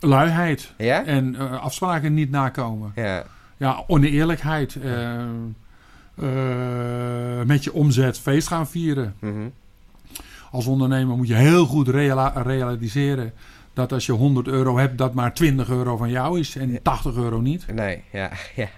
Luiheid. 0.00 0.72
Ja? 0.78 1.04
En 1.04 1.36
eh, 1.36 1.62
afspraken 1.62 2.14
niet 2.14 2.30
nakomen. 2.30 2.92
Ja. 2.94 3.24
Ja, 3.56 3.84
oneerlijkheid. 3.86 4.76
eh, 4.76 5.20
eh, 6.14 7.46
met 7.46 7.64
je 7.64 7.72
omzet 7.72 8.18
feest 8.18 8.48
gaan 8.48 8.66
vieren. 8.66 9.14
Mhm. 9.18 9.48
Als 10.50 10.66
ondernemer 10.66 11.16
moet 11.16 11.28
je 11.28 11.34
heel 11.34 11.66
goed 11.66 11.88
realiseren 12.34 13.32
dat 13.74 13.92
als 13.92 14.06
je 14.06 14.12
100 14.12 14.46
euro 14.46 14.78
hebt, 14.78 14.98
dat 14.98 15.14
maar 15.14 15.34
20 15.34 15.68
euro 15.68 15.96
van 15.96 16.10
jou 16.10 16.38
is 16.40 16.56
en 16.56 16.78
80 16.82 17.14
euro 17.14 17.40
niet. 17.40 17.66
Nee, 17.74 18.02
ja. 18.12 18.30
ja. 18.62 18.68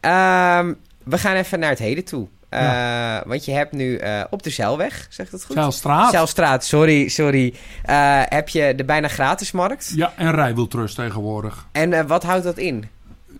Ehm, 0.00 0.74
we 1.04 1.18
gaan 1.18 1.34
even 1.36 1.58
naar 1.58 1.70
het 1.70 1.78
heden 1.78 2.04
toe. 2.04 2.26
Eh, 2.48 3.18
Want 3.26 3.44
je 3.44 3.52
hebt 3.52 3.72
nu 3.72 3.96
eh, 3.96 4.24
op 4.30 4.42
de 4.42 4.50
Zeilweg, 4.50 5.06
zegt 5.10 5.30
dat 5.30 5.44
goed? 5.44 5.56
Zeilstraat. 5.56 6.10
Zeilstraat, 6.10 6.64
sorry, 6.64 7.08
sorry. 7.08 7.54
Eh, 7.82 8.22
heb 8.24 8.48
je 8.48 8.72
de 8.76 8.84
bijna 8.84 9.08
gratismarkt. 9.08 9.92
Ja, 9.96 10.12
en 10.16 10.30
rijwieltrust 10.32 10.94
tegenwoordig. 10.94 11.66
En 11.72 12.06
wat 12.06 12.22
houdt 12.22 12.44
dat 12.44 12.58
in? 12.58 12.84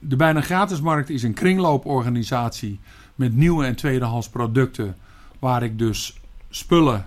De 0.01 0.17
Bijna 0.17 0.41
Gratismarkt 0.41 1.11
is 1.11 1.23
een 1.23 1.35
kringlooporganisatie 1.35 2.81
met 3.15 3.35
nieuwe 3.37 3.65
en 3.65 3.75
tweedehands 3.77 4.29
producten. 4.29 4.97
Waar 5.39 5.63
ik 5.63 5.79
dus 5.79 6.21
spullen 6.51 7.07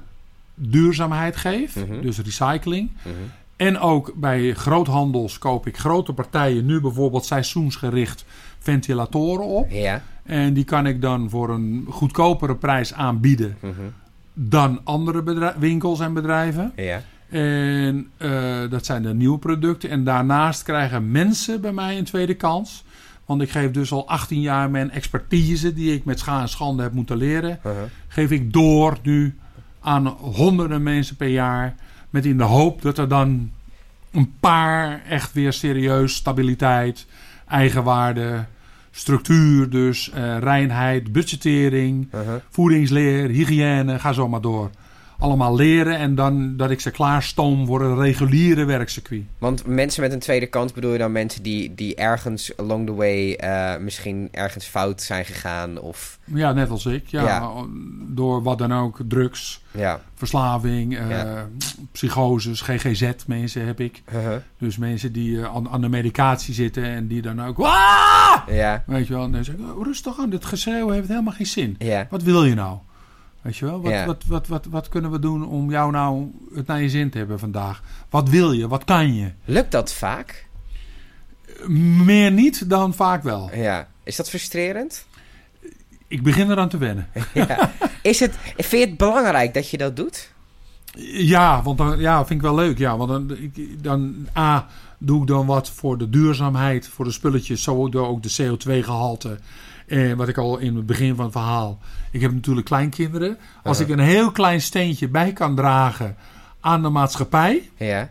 duurzaamheid 0.56 1.36
geef, 1.36 1.76
Mhm. 1.76 2.02
dus 2.02 2.18
recycling. 2.20 2.92
Mhm. 3.02 3.14
En 3.56 3.80
ook 3.80 4.12
bij 4.16 4.54
groothandels 4.54 5.38
koop 5.38 5.68
ik 5.68 5.78
grote 5.78 6.14
partijen, 6.14 6.66
nu 6.66 6.82
bijvoorbeeld 6.82 7.26
seizoensgericht, 7.26 8.26
ventilatoren 8.60 9.46
op. 9.46 9.70
Ja. 9.72 10.02
En 10.24 10.54
die 10.54 10.64
kan 10.64 10.86
ik 10.88 11.02
dan 11.02 11.30
voor 11.30 11.50
een 11.50 11.86
goedkopere 11.90 12.56
prijs 12.56 12.94
aanbieden 12.94 13.58
Mhm. 13.60 13.72
dan 14.34 14.80
andere 14.84 15.54
winkels 15.60 16.00
en 16.00 16.14
bedrijven. 16.14 16.72
Ja. 16.76 17.02
En 17.30 18.08
eh, 18.18 18.32
dat 18.70 18.86
zijn 18.86 19.02
de 19.02 19.14
nieuwe 19.14 19.38
producten. 19.38 19.90
En 19.90 20.04
daarnaast 20.04 20.64
krijgen 20.64 21.12
mensen 21.12 21.62
bij 21.62 21.72
mij 21.72 21.98
een 21.98 22.04
tweede 22.04 22.34
kans. 22.34 22.84
Want 23.26 23.42
ik 23.42 23.50
geef 23.50 23.72
dus 23.72 23.92
al 23.92 24.08
18 24.08 24.42
jaar 24.42 24.70
mijn 24.70 24.92
expertise, 24.92 25.74
die 25.74 25.94
ik 25.94 26.06
met 26.06 26.20
scha 26.20 26.42
en 26.42 26.50
schande 26.50 26.84
heb 26.84 26.94
moeten 26.94 27.18
leren, 27.18 27.60
Uh-huh. 27.66 27.82
geef 28.08 28.32
ik 28.32 28.54
door 28.54 28.98
nu 29.04 29.38
aan 29.80 30.08
honderden 30.08 30.84
mensen 30.84 31.16
per 31.16 31.28
jaar. 31.28 31.76
Met 32.14 32.26
in 32.26 32.38
de 32.38 32.44
hoop 32.44 32.82
dat 32.82 32.98
er 32.98 33.08
dan 33.08 33.52
een 34.12 34.34
paar 34.40 35.02
echt 35.10 35.34
weer 35.34 35.54
serieus 35.54 36.16
stabiliteit, 36.16 37.06
eigenwaarde, 37.48 38.46
structuur, 38.92 39.70
dus 39.70 40.12
eh, 40.12 40.38
reinheid, 40.38 41.12
budgettering, 41.12 42.08
Uh-huh. 42.14 42.34
voedingsleer, 42.50 43.30
hygiëne, 43.30 44.00
ga 44.00 44.14
zo 44.14 44.28
maar 44.28 44.42
door. 44.42 44.70
Allemaal 45.20 45.56
leren. 45.56 45.98
En 45.98 46.16
dan 46.16 46.58
dat 46.58 46.72
ik 46.72 46.80
ze 46.80 46.92
klaarstoom 46.92 47.66
voor 47.66 47.82
een 47.82 47.96
reguliere 47.98 48.66
werkcircuit. 48.66 49.24
Want 49.38 49.66
mensen 49.66 50.02
met 50.02 50.12
een 50.14 50.20
tweede 50.20 50.46
kans 50.48 50.72
bedoel 50.74 50.92
je 50.92 50.98
dan 50.98 51.12
mensen 51.12 51.44
die, 51.44 51.76
die 51.76 51.96
ergens 51.96 52.58
along 52.58 52.86
the 52.86 52.94
way 52.94 53.34
eh, 53.34 53.78
misschien 53.78 54.28
ergens 54.32 54.66
fout 54.66 55.02
zijn 55.02 55.26
gegaan 55.26 55.80
of... 55.80 56.20
Ja, 56.26 56.54
net 56.54 56.70
als 56.70 56.86
ik. 56.86 57.08
Ja, 57.08 57.24
Ja. 57.24 57.52
Door 58.08 58.44
wat 58.44 58.58
dan 58.58 58.74
ook, 58.74 59.00
drugs, 59.08 59.62
Ja. 59.72 60.00
verslaving, 60.16 60.98
Ja. 61.10 61.48
psychoses, 61.92 62.62
GGZ 62.62 63.12
mensen 63.28 63.66
heb 63.66 63.80
ik. 63.80 64.02
Uh-huh. 64.16 64.36
Dus 64.58 64.78
mensen 64.78 65.12
die 65.14 65.42
eh, 65.42 65.56
aan, 65.56 65.70
aan 65.70 65.82
de 65.82 65.90
medicatie 65.90 66.54
zitten 66.54 66.84
en 66.84 67.08
die 67.08 67.22
dan 67.22 67.42
ook... 67.46 67.58
Ja. 68.48 68.84
Weet 68.86 69.08
je 69.08 69.14
wel, 69.14 69.24
en 69.24 69.32
dan 69.32 69.44
zeg 69.44 69.56
ik, 69.56 69.62
"Oh, 69.62 69.84
rustig 69.86 70.20
aan, 70.20 70.30
dit 70.30 70.46
geschreeuw 70.46 70.90
heeft 70.90 71.08
helemaal 71.08 71.34
geen 71.34 71.46
zin. 71.46 71.78
Wat 72.10 72.24
wil 72.24 72.46
je 72.46 72.54
nou? 72.56 72.78
Weet 73.44 73.58
je 73.58 73.66
wel, 73.66 73.82
wat, 73.82 73.92
Ja. 73.92 74.06
wat, 74.06 74.24
wat, 74.28 74.48
wat, 74.48 74.66
wat 74.66 74.90
kunnen 74.90 75.12
we 75.12 75.20
doen 75.20 75.48
om 75.48 75.70
jou 75.72 75.92
nou 75.92 76.32
het 76.56 76.68
naar 76.68 76.82
je 76.82 76.90
zin 76.90 77.10
te 77.10 77.18
hebben 77.18 77.40
vandaag? 77.40 77.82
Wat 78.10 78.30
wil 78.30 78.52
je? 78.52 78.68
Wat 78.68 78.84
kan 78.84 79.16
je? 79.16 79.32
Lukt 79.46 79.72
dat 79.72 79.94
vaak? 79.94 80.48
Meer 82.06 82.32
niet 82.32 82.70
dan 82.70 82.94
vaak 82.94 83.24
wel. 83.24 83.50
Ja. 83.56 83.88
Is 84.04 84.16
dat 84.16 84.30
frustrerend? 84.30 85.06
Ik 86.08 86.24
begin 86.24 86.52
eraan 86.52 86.70
te 86.70 86.78
wennen. 86.78 87.08
ja. 87.34 87.72
Is 88.02 88.20
het, 88.20 88.36
vind 88.58 88.72
je 88.84 88.88
het 88.90 88.98
belangrijk 88.98 89.54
dat 89.54 89.70
je 89.70 89.78
dat 89.78 89.96
doet? 89.96 90.32
Ja, 91.06 91.62
want 91.62 91.78
dan, 91.78 92.00
ja, 92.00 92.18
vind 92.26 92.40
ik 92.40 92.46
wel 92.46 92.56
leuk. 92.56 92.78
Ja, 92.78 92.98
want 92.98 93.10
dan, 93.10 93.38
ik, 93.38 93.84
dan 93.84 94.28
A, 94.38 94.68
doe 94.98 95.22
ik 95.22 95.28
dan 95.28 95.46
wat 95.46 95.70
voor 95.70 95.98
de 95.98 96.10
duurzaamheid, 96.10 96.88
voor 96.88 97.06
de 97.06 97.12
spulletjes, 97.12 97.64
zo 97.64 97.76
ook 97.76 97.92
de- 97.92 97.98
ook 97.98 98.24
de 98.24 98.32
CO2-gehalte. 98.42 99.38
En 99.94 100.18
wat 100.18 100.28
ik 100.28 100.38
al 100.38 100.58
in 100.58 100.76
het 100.76 100.86
begin 100.86 101.16
van 101.16 101.24
het 101.26 101.34
verhaal. 101.34 101.80
Ik 102.12 102.22
heb 102.22 102.34
natuurlijk 102.34 102.66
kleinkinderen. 102.66 103.38
Als 103.64 103.78
Ja. 103.78 103.84
ik 103.84 103.90
een 103.90 104.00
heel 104.00 104.32
klein 104.32 104.62
steentje 104.62 105.08
bij 105.08 105.34
kan 105.34 105.56
dragen 105.56 106.16
aan 106.60 106.82
de 106.82 106.90
maatschappij, 106.90 107.70
Ja. 107.78 108.10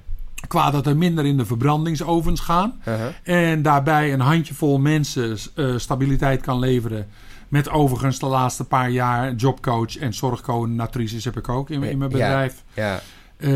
qua 0.49 0.71
dat 0.71 0.87
er 0.87 0.97
minder 0.97 1.27
in 1.27 1.37
de 1.37 1.47
verbrandingsovens 1.47 2.41
gaan. 2.41 2.81
Uh-huh. 2.89 3.07
En 3.51 3.63
daarbij 3.63 4.13
een 4.13 4.21
handjevol 4.21 4.79
mensen 4.79 5.37
eh, 5.55 5.67
stabiliteit 5.77 6.41
kan 6.41 6.59
leveren. 6.59 7.07
Met 7.49 7.71
overigens 7.71 8.19
de 8.19 8.27
laatste 8.27 8.65
paar 8.65 8.91
jaar 8.91 9.35
jobcoach 9.35 9.97
en 9.99 10.15
zorgcoördinatrices 10.15 11.25
heb 11.25 11.37
ik 11.37 11.49
ook 11.49 11.71
in, 11.71 11.83
in 11.83 11.99
mijn 11.99 12.11
Ja. 12.11 12.17
bedrijf. 12.17 12.63
Ja. 12.75 13.01
Eh, 13.37 13.51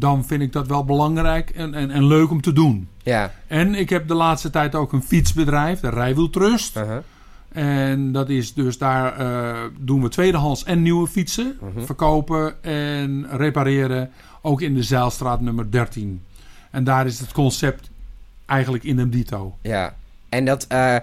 dan 0.00 0.24
vind 0.24 0.42
ik 0.42 0.52
dat 0.52 0.66
wel 0.66 0.84
belangrijk 0.84 1.50
en, 1.50 1.74
en, 1.74 1.90
en 1.90 2.06
leuk 2.06 2.30
om 2.30 2.40
te 2.40 2.52
doen. 2.52 2.88
Ja. 3.02 3.32
En 3.46 3.74
ik 3.74 3.90
heb 3.90 4.08
de 4.08 4.14
laatste 4.14 4.50
tijd 4.50 4.74
ook 4.74 4.92
een 4.92 5.02
fietsbedrijf, 5.02 5.80
de 5.80 5.90
Rijwieltrust. 5.90 6.76
Uh-huh. 6.76 6.96
En 7.48 8.12
dat 8.12 8.28
is 8.28 8.54
dus 8.54 8.78
daar 8.78 9.18
eh, 9.18 9.60
doen 9.78 10.02
we 10.02 10.08
tweedehands 10.08 10.64
en 10.64 10.82
nieuwe 10.82 11.06
fietsen. 11.06 11.58
Mhm. 11.60 11.84
Verkopen 11.84 12.62
en 12.62 13.26
repareren. 13.30 14.10
Ook 14.42 14.60
in 14.60 14.74
de 14.74 14.82
Zeilstraat 14.82 15.40
nummer 15.40 15.70
13. 15.70 16.22
En 16.70 16.84
daar 16.84 17.06
is 17.06 17.20
het 17.20 17.32
concept 17.32 17.90
eigenlijk 18.46 18.84
in 18.84 18.98
een 18.98 19.10
dito. 19.10 19.56
Ja. 19.62 19.94
En 20.28 20.44
dat, 20.44 20.66
eh, 20.68 20.96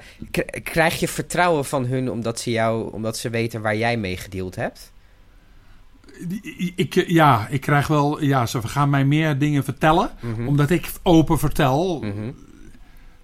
krijg 0.64 1.00
je 1.00 1.08
vertrouwen 1.08 1.66
van 1.66 1.86
hun 1.86 2.12
omdat 2.12 2.40
ze 2.40 2.52
jou, 2.52 2.94
omdat 2.94 3.18
ze 3.18 3.30
weten 3.30 3.62
waar 3.62 3.78
jij 3.78 3.98
mee 3.98 4.18
gedeeld 4.18 4.56
hebt? 4.56 4.92
Ik, 6.76 7.04
ja, 7.08 7.48
ik 7.50 7.62
krijg 7.62 7.88
wel... 7.88 8.24
Ja, 8.24 8.46
ze 8.46 8.68
gaan 8.68 8.90
mij 8.90 9.06
meer 9.06 9.38
dingen 9.38 9.64
vertellen. 9.64 10.10
Mhm. 10.22 10.48
Omdat 10.48 10.70
ik 10.70 10.92
open 11.04 11.40
vertel. 11.40 12.00
Mhm. 12.00 12.32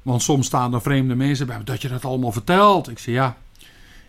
Want 0.02 0.22
soms 0.22 0.46
staan 0.46 0.74
er 0.74 0.82
vreemde 0.82 1.16
mensen 1.16 1.48
bij 1.48 1.58
me, 1.58 1.64
dat 1.64 1.82
je 1.82 1.88
dat 1.88 2.06
allemaal 2.06 2.32
vertelt. 2.32 2.90
Ik 2.90 3.00
zeg 3.00 3.16
ja, 3.16 3.38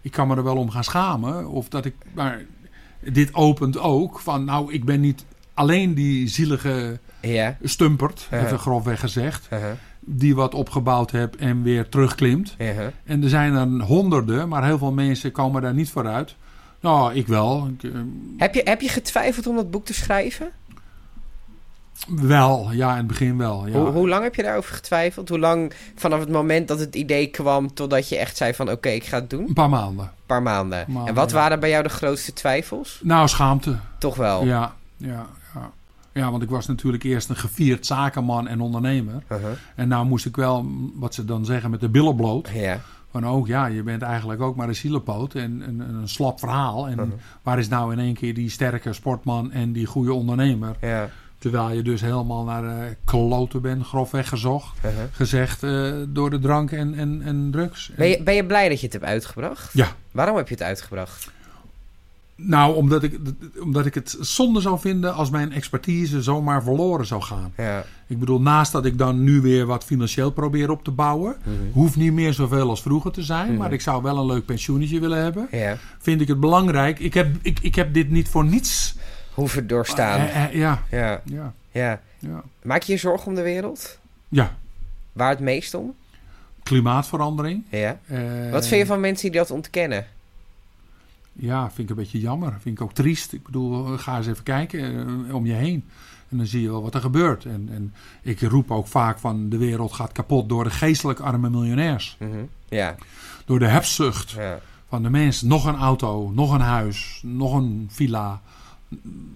ik 0.02 0.10
kan 0.10 0.28
me 0.28 0.36
er 0.36 0.44
wel 0.44 0.56
om 0.56 0.70
gaan 0.70 0.84
schamen. 0.84 1.48
Of 1.48 1.68
dat 1.68 1.84
ik, 1.84 1.94
maar 2.14 2.40
dit 3.00 3.34
opent 3.34 3.78
ook 3.78 4.20
van, 4.20 4.44
nou, 4.44 4.72
ik 4.72 4.84
ben 4.84 5.00
niet 5.00 5.24
alleen 5.54 5.94
die 5.94 6.28
zielige 6.28 6.98
Ja. 7.20 7.56
stumpert, 7.62 8.26
Ja. 8.30 8.44
even 8.44 8.58
grofweg 8.58 9.00
gezegd, 9.00 9.48
die 10.00 10.34
wat 10.34 10.54
opgebouwd 10.54 11.10
heb 11.10 11.34
en 11.34 11.62
weer 11.62 11.88
terugklimt. 11.88 12.54
En 13.04 13.22
er 13.22 13.28
zijn 13.28 13.54
er 13.54 13.82
honderden, 13.84 14.48
maar 14.48 14.64
heel 14.64 14.78
veel 14.78 14.92
mensen 14.92 15.32
komen 15.32 15.62
daar 15.62 15.74
niet 15.74 15.90
vooruit. 15.90 16.34
Nou, 16.84 17.14
ik 17.14 17.26
wel. 17.26 17.68
Ik, 17.78 17.92
eh, 17.92 18.00
Heb, 18.36 18.54
je, 18.54 18.60
heb 18.64 18.80
je 18.80 18.88
getwijfeld 18.88 19.46
om 19.46 19.56
dat 19.56 19.70
boek 19.70 19.84
te 19.84 19.94
schrijven? 19.94 20.50
wel, 22.08 22.72
ja, 22.72 22.90
in 22.90 22.96
het 22.96 23.06
begin 23.06 23.38
wel. 23.38 23.66
Ja. 23.66 23.78
Hoe, 23.78 23.88
hoe 23.88 24.08
lang 24.08 24.22
heb 24.22 24.34
je 24.34 24.42
daarover 24.42 24.74
getwijfeld? 24.74 25.28
Hoe 25.28 25.38
lang 25.38 25.72
vanaf 25.94 26.20
het 26.20 26.30
moment 26.30 26.68
dat 26.68 26.78
het 26.78 26.94
idee 26.94 27.26
kwam 27.26 27.74
totdat 27.74 28.08
je 28.08 28.16
echt 28.16 28.36
zei 28.36 28.54
van 28.54 28.70
oké, 28.70 28.88
ik 28.88 29.04
ga 29.04 29.16
het 29.16 29.30
doen? 29.30 29.46
Een 29.48 29.52
paar 29.52 29.68
maanden. 29.68 30.04
Een 30.04 30.10
paar 30.26 30.42
maanden. 30.42 30.84
Maanden, 30.88 31.08
en 31.08 31.14
wat 31.14 31.30
ja. 31.30 31.36
waren 31.36 31.60
bij 31.60 31.68
jou 31.68 31.82
de 31.82 31.88
grootste 31.88 32.32
twijfels? 32.32 33.00
Nou, 33.02 33.28
schaamte. 33.28 33.76
Toch 33.98 34.16
wel. 34.16 34.44
Ja, 34.44 34.74
ja, 34.96 35.26
ja. 35.54 35.70
Ja, 36.12 36.30
want 36.30 36.42
ik 36.42 36.50
was 36.50 36.66
natuurlijk 36.66 37.02
eerst 37.02 37.28
een 37.28 37.36
gevierd 37.36 37.86
zakenman 37.86 38.48
en 38.48 38.60
ondernemer. 38.60 39.22
Uh-huh. 39.32 39.50
En 39.74 39.88
nou 39.88 40.06
moest 40.06 40.26
ik 40.26 40.36
wel, 40.36 40.66
wat 40.94 41.14
ze 41.14 41.24
dan 41.24 41.44
zeggen, 41.44 41.70
met 41.70 41.80
de 41.80 41.88
billen 41.88 42.16
bloot. 42.16 42.48
Ja. 42.52 42.80
Van 43.14 43.26
ook, 43.26 43.46
ja, 43.46 43.66
je 43.66 43.82
bent 43.82 44.02
eigenlijk 44.02 44.40
ook 44.40 44.56
maar 44.56 44.68
een 44.68 44.74
zielepoot 44.74 45.34
en 45.34 45.60
een, 45.68 45.80
een 45.80 46.08
slap 46.08 46.38
verhaal. 46.38 46.88
En 46.88 46.96
Mhm. 46.96 47.08
waar 47.42 47.58
is 47.58 47.68
nou 47.68 47.92
in 47.92 47.98
één 47.98 48.14
keer 48.14 48.34
die 48.34 48.50
sterke 48.50 48.92
sportman 48.92 49.52
en 49.52 49.72
die 49.72 49.86
goede 49.86 50.12
ondernemer? 50.12 50.76
Ja. 50.80 51.08
Terwijl 51.38 51.70
je 51.72 51.82
dus 51.82 52.00
helemaal 52.00 52.44
naar 52.44 52.64
uh, 52.64 52.72
kloten 53.04 53.62
bent, 53.62 53.86
grofweg 53.86 54.28
gezocht, 54.28 54.76
Uh-huh. 54.84 55.02
gezegd 55.12 55.62
eh, 55.62 55.92
door 56.08 56.30
de 56.30 56.38
drank 56.38 56.70
en, 56.70 56.94
en, 56.94 57.22
en 57.24 57.48
drugs. 57.50 57.90
Ben, 57.96 58.08
je, 58.08 58.22
ben 58.22 58.34
je 58.34 58.44
blij 58.46 58.68
dat 58.68 58.78
je 58.78 58.84
het 58.84 58.92
hebt 58.92 59.04
uitgebracht? 59.04 59.70
Ja. 59.72 59.86
Waarom 60.10 60.36
heb 60.36 60.48
je 60.48 60.54
het 60.54 60.62
uitgebracht? 60.62 61.30
Nou, 62.36 62.74
omdat 62.74 63.02
ik, 63.02 63.18
omdat 63.62 63.86
ik 63.86 63.94
het 63.94 64.16
zonde 64.20 64.60
zou 64.60 64.78
vinden 64.80 65.14
als 65.14 65.30
mijn 65.30 65.52
expertise 65.52 66.22
zomaar 66.22 66.62
verloren 66.62 67.06
zou 67.06 67.22
gaan. 67.22 67.52
Ja. 67.56 67.84
Ik 68.06 68.18
bedoel, 68.18 68.40
naast 68.40 68.72
dat 68.72 68.84
ik 68.84 68.98
dan 68.98 69.24
nu 69.24 69.40
weer 69.40 69.66
wat 69.66 69.84
financieel 69.84 70.30
probeer 70.30 70.70
op 70.70 70.84
te 70.84 70.90
bouwen, 70.90 71.36
Mhm. 71.44 71.52
hoeft 71.72 71.96
niet 71.96 72.12
meer 72.12 72.32
zoveel 72.32 72.68
als 72.68 72.82
vroeger 72.82 73.10
te 73.12 73.22
zijn, 73.22 73.48
Mhm. 73.50 73.58
maar 73.58 73.72
ik 73.72 73.80
zou 73.80 74.02
wel 74.02 74.18
een 74.18 74.26
leuk 74.26 74.44
pensioentje 74.44 75.00
willen 75.00 75.22
hebben. 75.22 75.48
Ja. 75.50 75.76
Vind 75.98 76.20
ik 76.20 76.28
het 76.28 76.40
belangrijk. 76.40 76.98
Ik 76.98 77.14
heb, 77.14 77.36
ik, 77.42 77.58
ik 77.60 77.74
heb 77.74 77.94
dit 77.94 78.10
niet 78.10 78.28
voor 78.28 78.44
niets. 78.44 78.94
Hoeven 79.34 79.66
doorstaan. 79.66 80.20
Eh, 80.20 80.44
eh, 80.44 80.54
ja, 80.54 80.82
Ja. 80.90 81.20
ja, 81.24 81.52
Ja. 81.72 82.00
ja. 82.18 82.42
Maak 82.62 82.82
je 82.82 82.92
je 82.92 82.98
zorgen 82.98 83.26
om 83.26 83.34
de 83.34 83.42
wereld? 83.42 83.98
Ja, 84.28 84.56
Waar 85.12 85.30
het 85.30 85.40
meest 85.40 85.74
om? 85.74 85.94
klimaatverandering. 86.62 87.64
Ja. 87.68 87.98
Eh, 88.06 88.18
Wat 88.50 88.66
vind 88.66 88.80
je 88.80 88.86
van 88.86 89.00
mensen 89.00 89.30
die 89.30 89.40
dat 89.40 89.50
ontkennen? 89.50 90.06
Ja, 91.36 91.66
vind 91.70 91.78
ik 91.78 91.96
een 91.96 92.02
beetje 92.02 92.20
jammer. 92.20 92.52
Vind 92.60 92.76
ik 92.78 92.84
ook 92.84 92.92
triest. 92.92 93.32
Ik 93.32 93.42
bedoel, 93.42 93.84
ga 93.98 94.16
eens 94.16 94.26
even 94.26 94.42
kijken 94.44 95.06
eh, 95.28 95.34
om 95.34 95.46
je 95.46 95.52
heen. 95.52 95.84
En 96.28 96.36
dan 96.36 96.46
zie 96.46 96.60
je 96.62 96.70
wel 96.70 96.82
wat 96.82 96.94
er 96.94 97.00
gebeurt. 97.00 97.44
En, 97.44 97.68
en 97.72 97.94
ik 98.22 98.40
roep 98.40 98.70
ook 98.70 98.86
vaak 98.86 99.18
van 99.18 99.48
de 99.48 99.56
wereld 99.56 99.92
gaat 99.92 100.12
kapot 100.12 100.48
door 100.48 100.64
de 100.64 100.70
geestelijk 100.70 101.20
arme 101.20 101.50
miljonairs. 101.50 102.16
Mhm. 102.18 102.30
Ja. 102.68 102.94
Door 103.44 103.58
de 103.58 103.66
hebzucht 103.66 104.30
Ja. 104.30 104.60
van 104.88 105.02
de 105.02 105.10
mens. 105.10 105.42
Nog 105.42 105.64
een 105.66 105.76
auto, 105.76 106.30
nog 106.34 106.52
een 106.52 106.60
huis, 106.60 107.20
nog 107.24 107.54
een 107.54 107.86
villa. 107.90 108.42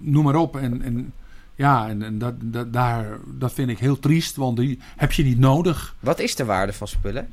Noem 0.00 0.24
maar 0.24 0.36
op. 0.36 0.56
En, 0.56 0.82
en 0.82 1.12
ja, 1.54 1.88
en, 1.88 2.02
en 2.02 2.18
dat, 2.18 2.34
dat, 2.40 2.72
daar, 2.72 3.18
dat 3.26 3.52
vind 3.52 3.68
ik 3.70 3.78
heel 3.78 3.98
triest. 3.98 4.36
Want 4.36 4.56
die 4.56 4.78
heb 4.96 5.12
je 5.12 5.24
niet 5.24 5.38
nodig. 5.38 5.94
Wat 6.00 6.18
is 6.18 6.34
de 6.34 6.44
waarde 6.44 6.72
van 6.72 6.88
spullen? 6.88 7.28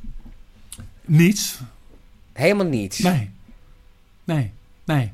Niets. 1.06 1.60
Helemaal 2.34 2.65
niets. 2.65 2.97
Nee. 2.99 3.30
Nee. 4.23 4.51
Nee. 4.86 5.12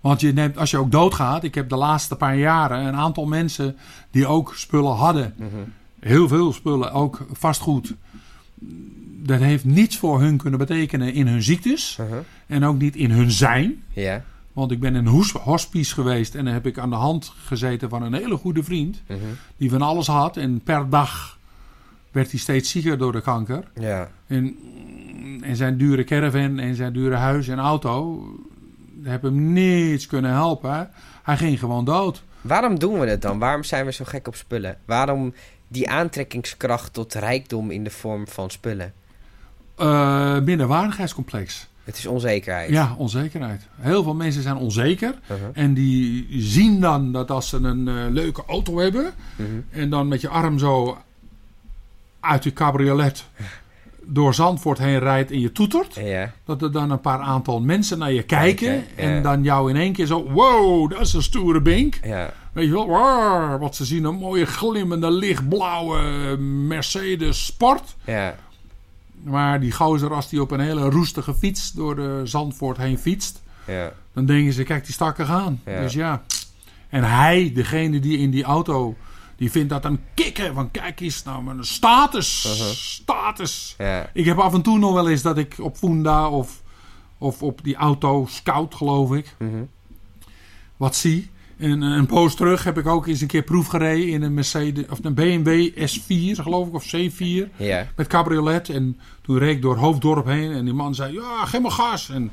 Want 0.00 0.20
je 0.20 0.32
neemt, 0.32 0.58
als 0.58 0.70
je 0.70 0.76
ook 0.76 0.90
doodgaat. 0.90 1.44
Ik 1.44 1.54
heb 1.54 1.68
de 1.68 1.76
laatste 1.76 2.16
paar 2.16 2.36
jaren 2.36 2.86
een 2.86 2.94
aantal 2.94 3.26
mensen 3.26 3.76
die 4.10 4.26
ook 4.26 4.54
spullen 4.54 4.94
hadden. 4.94 5.34
Mhm. 5.36 5.48
Heel 6.00 6.28
veel 6.28 6.52
spullen, 6.52 6.92
ook 6.92 7.26
vastgoed. 7.32 7.94
Dat 9.22 9.40
heeft 9.40 9.64
niets 9.64 9.96
voor 9.96 10.20
hun 10.20 10.36
kunnen 10.36 10.58
betekenen 10.58 11.12
in 11.12 11.26
hun 11.26 11.42
ziektes. 11.42 11.96
Mhm. 12.00 12.18
En 12.46 12.64
ook 12.64 12.78
niet 12.78 12.96
in 12.96 13.10
hun 13.10 13.30
zijn. 13.30 13.82
Ja. 13.92 14.24
Want 14.52 14.70
ik 14.70 14.80
ben 14.80 14.94
in 14.94 15.06
een 15.06 15.24
hospice 15.42 15.94
geweest 15.94 16.34
en 16.34 16.44
dan 16.44 16.54
heb 16.54 16.66
ik 16.66 16.78
aan 16.78 16.90
de 16.90 16.96
hand 16.96 17.32
gezeten 17.44 17.88
van 17.88 18.02
een 18.02 18.14
hele 18.14 18.36
goede 18.36 18.62
vriend. 18.62 19.02
Mhm. 19.06 19.18
Die 19.56 19.70
van 19.70 19.82
alles 19.82 20.06
had. 20.06 20.36
En 20.36 20.60
per 20.60 20.88
dag 20.88 21.38
werd 22.10 22.30
hij 22.30 22.40
steeds 22.40 22.70
zieker 22.70 22.98
door 22.98 23.12
de 23.12 23.20
kanker. 23.20 23.64
Ja. 23.80 24.10
En, 24.26 24.56
en 25.40 25.56
zijn 25.56 25.76
dure 25.76 26.04
caravan 26.04 26.58
en 26.58 26.74
zijn 26.74 26.92
dure 26.92 27.14
huis 27.14 27.48
en 27.48 27.58
auto 27.58 28.24
hebben 29.02 29.34
hem 29.34 29.52
niets 29.52 30.06
kunnen 30.06 30.30
helpen. 30.30 30.90
Hij 31.22 31.36
ging 31.36 31.58
gewoon 31.58 31.84
dood. 31.84 32.22
Waarom 32.40 32.78
doen 32.78 33.00
we 33.00 33.06
het 33.06 33.22
dan? 33.22 33.38
Waarom 33.38 33.62
zijn 33.62 33.84
we 33.84 33.92
zo 33.92 34.04
gek 34.04 34.26
op 34.26 34.34
spullen? 34.34 34.78
Waarom 34.84 35.34
die 35.68 35.90
aantrekkingskracht 35.90 36.92
tot 36.92 37.14
rijkdom 37.14 37.70
in 37.70 37.84
de 37.84 37.90
vorm 37.90 38.28
van 38.28 38.50
spullen? 38.50 38.92
Eh 39.76 40.38
minderwaardigheidscomplex. 40.38 41.68
Het 41.84 41.98
is 41.98 42.06
onzekerheid. 42.06 42.70
Ja, 42.70 42.94
onzekerheid. 42.98 43.62
Heel 43.80 44.02
veel 44.02 44.14
mensen 44.14 44.42
zijn 44.42 44.56
onzeker. 44.56 45.14
Mhm. 45.26 45.38
En 45.52 45.74
die 45.74 46.26
zien 46.42 46.80
dan 46.80 47.12
dat 47.12 47.30
als 47.30 47.48
ze 47.48 47.56
een 47.56 47.88
eh, 47.88 47.94
leuke 48.10 48.42
auto 48.46 48.78
hebben. 48.78 49.12
Mhm. 49.36 49.48
En 49.70 49.90
dan 49.90 50.08
met 50.08 50.20
je 50.20 50.28
arm 50.28 50.58
zo 50.58 50.98
uit 52.20 52.44
je 52.44 52.52
cabriolet 52.52 53.24
door 54.10 54.34
Zandvoort 54.34 54.78
heen 54.78 54.98
rijdt 54.98 55.30
en 55.30 55.40
je 55.40 55.52
toetert. 55.52 55.94
Ja. 55.94 56.32
Dat 56.44 56.62
er 56.62 56.72
dan 56.72 56.90
een 56.90 57.00
paar 57.00 57.18
aantal 57.20 57.60
mensen 57.60 57.98
naar 57.98 58.12
je 58.12 58.22
kijken. 58.22 58.72
Ja. 58.72 58.82
En 58.96 59.22
dan 59.22 59.42
jou 59.42 59.70
in 59.70 59.76
één 59.76 59.92
keer 59.92 60.06
zo, 60.06 60.30
wow, 60.30 60.90
dat 60.90 61.00
is 61.00 61.12
een 61.12 61.22
stoere 61.22 61.60
bink. 61.60 61.98
Ja. 62.02 62.32
Weet 62.52 62.66
je 62.66 62.72
wel, 62.72 63.58
wat 63.58 63.76
ze 63.76 63.84
zien, 63.84 64.04
een 64.04 64.14
mooie 64.14 64.46
glimmende 64.46 65.10
lichtblauwe 65.10 66.36
Mercedes 66.66 67.44
Sport. 67.44 67.96
Ja. 68.04 68.34
Maar 69.22 69.60
die 69.60 69.72
gozer, 69.72 70.14
als 70.14 70.28
die 70.28 70.40
op 70.40 70.50
een 70.50 70.60
hele 70.60 70.90
roestige 70.90 71.34
fiets 71.34 71.72
door 71.72 71.96
de 71.96 72.20
Zandvoort 72.24 72.76
heen 72.76 72.98
fietst, 72.98 73.42
Ja. 73.66 73.92
dan 74.12 74.26
denken 74.26 74.52
ze, 74.52 74.62
kijk 74.62 74.84
die 74.84 74.94
stakken 74.94 75.26
gaan. 75.26 75.60
Dus 75.64 75.92
ja. 75.92 76.22
En 76.88 77.04
hij, 77.04 77.50
degene 77.54 78.00
die 78.00 78.18
in 78.18 78.30
die 78.30 78.44
auto, 78.44 78.96
die 79.38 79.50
vindt 79.50 79.68
dat 79.70 79.84
een 79.84 80.00
kikker. 80.14 80.52
Van 80.54 80.70
kijk 80.70 81.00
eens, 81.00 81.22
nou 81.22 81.48
een 81.48 81.64
status. 81.64 82.44
Uh-huh. 82.46 82.72
Status. 82.72 83.76
Ik 84.12 84.24
heb 84.24 84.38
af 84.38 84.54
en 84.54 84.62
toe 84.62 84.78
nog 84.78 84.92
wel 84.92 85.08
eens 85.08 85.22
dat 85.22 85.38
ik 85.38 85.54
op 85.60 85.76
Funda 85.76 86.28
of, 86.28 86.62
of 87.18 87.42
op 87.42 87.60
die 87.64 87.74
auto 87.76 88.26
Scout, 88.28 88.74
geloof 88.74 89.12
ik, 89.12 89.34
Mhm. 89.38 89.62
wat 90.76 90.96
zie. 90.96 91.30
En 91.58 91.82
eh, 91.82 91.88
een 91.88 92.06
poos 92.06 92.34
terug 92.34 92.64
heb 92.64 92.78
ik 92.78 92.86
ook 92.86 93.06
eens 93.06 93.20
een 93.20 93.26
keer 93.26 93.42
proef 93.42 93.66
gereden 93.66 94.08
in 94.08 94.22
een 94.22 94.34
Mercedes 94.34 94.84
of 94.88 94.98
een 95.02 95.14
BMW 95.14 95.70
S4, 95.88 96.40
geloof 96.42 96.66
ik, 96.68 96.74
of 96.74 96.84
C4 96.96 97.48
Ja. 97.56 97.86
met 97.96 98.06
cabriolet. 98.06 98.68
En 98.68 99.00
toen 99.22 99.38
reed 99.38 99.56
ik 99.56 99.62
door 99.62 99.76
Hoofddorp 99.76 100.26
heen 100.26 100.52
en 100.52 100.64
die 100.64 100.74
man 100.74 100.94
zei, 100.94 101.12
ja, 101.12 101.44
geef 101.44 101.60
maar 101.60 101.70
gas. 101.70 102.08
En 102.10 102.30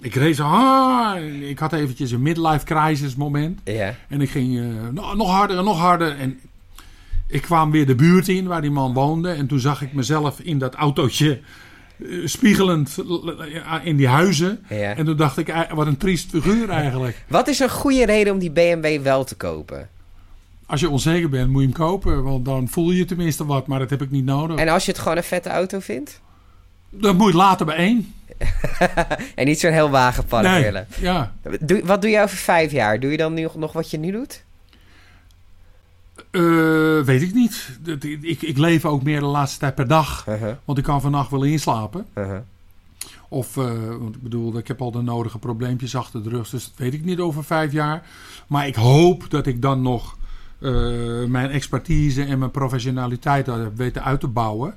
ik 0.00 0.14
reed 0.14 0.36
zo, 0.36 0.42
ah, 0.42 1.16
ik 1.40 1.58
had 1.58 1.72
eventjes 1.72 2.10
een 2.10 2.22
midlife 2.22 2.64
crisis 2.64 3.14
moment. 3.14 3.60
Ja. 3.64 3.94
En 4.08 4.20
ik 4.20 4.30
ging 4.30 4.58
eh, 4.58 5.04
nog, 5.14 5.30
harder 5.30 5.58
en 5.58 5.64
nog 5.64 5.78
harder. 5.78 6.18
En 6.18 6.40
ik 7.26 7.42
kwam 7.42 7.70
weer 7.70 7.86
de 7.86 7.94
buurt 7.94 8.28
in 8.28 8.46
waar 8.46 8.60
die 8.60 8.70
man 8.70 8.92
woonde. 8.92 9.30
En 9.30 9.46
toen 9.46 9.58
zag 9.58 9.82
ik 9.82 9.92
mezelf 9.92 10.40
in 10.40 10.58
dat 10.58 10.74
autootje 10.74 11.40
eh, 11.98 12.08
spiegelend 12.24 12.96
eh, 12.98 13.74
in 13.82 13.96
die 13.96 14.08
huizen. 14.08 14.64
Ja. 14.68 14.96
En 14.96 15.04
toen 15.04 15.16
dacht 15.16 15.38
ik, 15.38 15.66
wat 15.74 15.86
een 15.86 15.96
triest 15.96 16.30
figuur 16.30 16.68
eigenlijk. 16.68 17.24
Wat 17.28 17.48
is 17.48 17.58
een 17.58 17.70
goede 17.70 18.06
reden 18.06 18.32
om 18.32 18.38
die 18.38 18.50
BMW 18.50 19.02
wel 19.02 19.24
te 19.24 19.34
kopen? 19.34 19.88
Als 20.66 20.80
je 20.80 20.88
onzeker 20.88 21.28
bent, 21.28 21.50
moet 21.50 21.62
je 21.62 21.68
hem 21.68 21.76
kopen. 21.76 22.22
Want 22.22 22.44
dan 22.44 22.68
voel 22.68 22.90
je 22.90 23.04
tenminste 23.04 23.46
wat, 23.46 23.66
maar 23.66 23.78
dat 23.78 23.90
heb 23.90 24.02
ik 24.02 24.10
niet 24.10 24.24
nodig. 24.24 24.56
En 24.56 24.68
als 24.68 24.84
je 24.84 24.90
het 24.90 25.00
gewoon 25.00 25.16
een 25.16 25.22
vette 25.22 25.48
auto 25.48 25.78
vindt? 25.80 26.20
Dan 27.00 27.16
moet 27.16 27.30
je 27.30 27.36
later 27.36 27.66
bij 27.66 27.76
één. 27.76 28.14
En 29.34 29.46
niet 29.46 29.60
zo'n 29.60 29.72
heel 29.72 29.90
wagenpark 29.90 30.46
Nee, 30.46 30.62
willen. 30.62 30.86
ja. 31.00 31.34
Doe, 31.60 31.84
wat 31.84 32.02
doe 32.02 32.10
je 32.10 32.20
over 32.20 32.36
vijf 32.36 32.72
jaar? 32.72 33.00
Doe 33.00 33.10
je 33.10 33.16
dan 33.16 33.34
nu 33.34 33.48
nog 33.56 33.72
wat 33.72 33.90
je 33.90 33.98
nu 33.98 34.10
doet? 34.10 34.44
Eh, 36.30 37.00
weet 37.00 37.22
ik 37.22 37.34
niet. 37.34 37.78
Dat- 37.80 38.04
Ik, 38.04 38.42
ik 38.42 38.58
leef 38.58 38.84
ook 38.84 39.02
meer 39.02 39.20
de 39.20 39.26
laatste 39.26 39.58
tijd 39.58 39.74
per 39.74 39.88
dag. 39.88 40.26
Uh-huh. 40.28 40.52
Want 40.64 40.78
ik 40.78 40.84
kan 40.84 41.00
vannacht 41.00 41.30
wel 41.30 41.42
inslapen. 41.42 42.06
Uh-huh. 42.14 42.38
Of, 43.28 43.56
eh, 43.56 43.64
want 43.98 44.14
ik 44.14 44.22
bedoel, 44.22 44.58
ik 44.58 44.68
heb 44.68 44.80
al 44.82 44.90
de 44.90 45.02
nodige 45.02 45.38
probleempjes 45.38 45.96
achter 45.96 46.22
de 46.22 46.28
rug. 46.28 46.48
Dus 46.50 46.64
dat 46.64 46.72
weet 46.76 46.94
ik 46.94 47.04
niet 47.04 47.18
over 47.18 47.44
vijf 47.44 47.72
jaar. 47.72 48.02
Maar 48.46 48.66
ik 48.66 48.74
hoop 48.74 49.30
dat 49.30 49.46
ik 49.46 49.62
dan 49.62 49.82
nog 49.82 50.16
eh, 50.60 50.70
mijn 51.24 51.50
expertise 51.50 52.24
en 52.24 52.38
mijn 52.38 52.50
professionaliteit 52.50 53.46
heb 53.46 53.76
weten 53.76 54.04
uit 54.04 54.20
te 54.20 54.28
bouwen. 54.28 54.74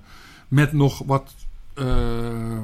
Met 0.48 0.74
nog 0.74 1.02
wat 1.06 1.34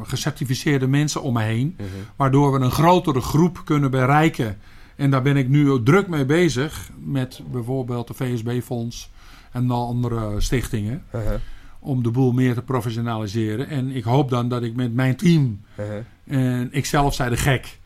gecertificeerde 0.03 0.87
mensen 0.87 1.21
om 1.21 1.33
me 1.33 1.41
heen. 1.41 1.75
Mhm. 1.77 1.87
Waardoor 2.15 2.51
we 2.51 2.59
een 2.59 2.71
grotere 2.71 3.21
groep 3.21 3.61
kunnen 3.65 3.91
bereiken. 3.91 4.57
En 4.95 5.11
daar 5.11 5.21
ben 5.21 5.37
ik 5.37 5.49
nu 5.49 5.71
ook 5.71 5.85
druk 5.85 6.07
mee 6.07 6.25
bezig. 6.25 6.89
Met 6.99 7.41
bijvoorbeeld 7.51 8.07
de 8.07 8.13
VSB-fonds 8.13 9.11
en 9.51 9.67
de 9.67 9.73
andere 9.73 10.41
stichtingen. 10.41 11.03
Uh-huh. 11.15 11.33
Om 11.79 12.03
de 12.03 12.11
boel 12.11 12.31
meer 12.31 12.53
te 12.53 12.61
professionaliseren. 12.61 13.67
En 13.67 13.91
ik 13.91 14.03
hoop 14.03 14.29
dan 14.29 14.49
dat 14.49 14.63
ik 14.63 14.75
met 14.75 14.93
mijn 14.93 15.15
team. 15.15 15.61
Uh-huh. 15.79 15.95
En 16.27 16.67
ik 16.71 16.85
zelf 16.85 17.13
zei 17.13 17.29
de 17.29 17.37
gek. 17.37 17.79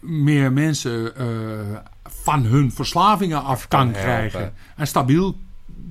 Meer 0.00 0.52
mensen 0.52 1.16
eh, 1.16 1.26
van 2.02 2.44
hun 2.44 2.72
verslavingen 2.72 3.42
af 3.42 3.68
kan 3.68 3.80
helpen. 3.80 4.00
krijgen. 4.00 4.52
En 4.76 4.86
stabiel 4.86 5.36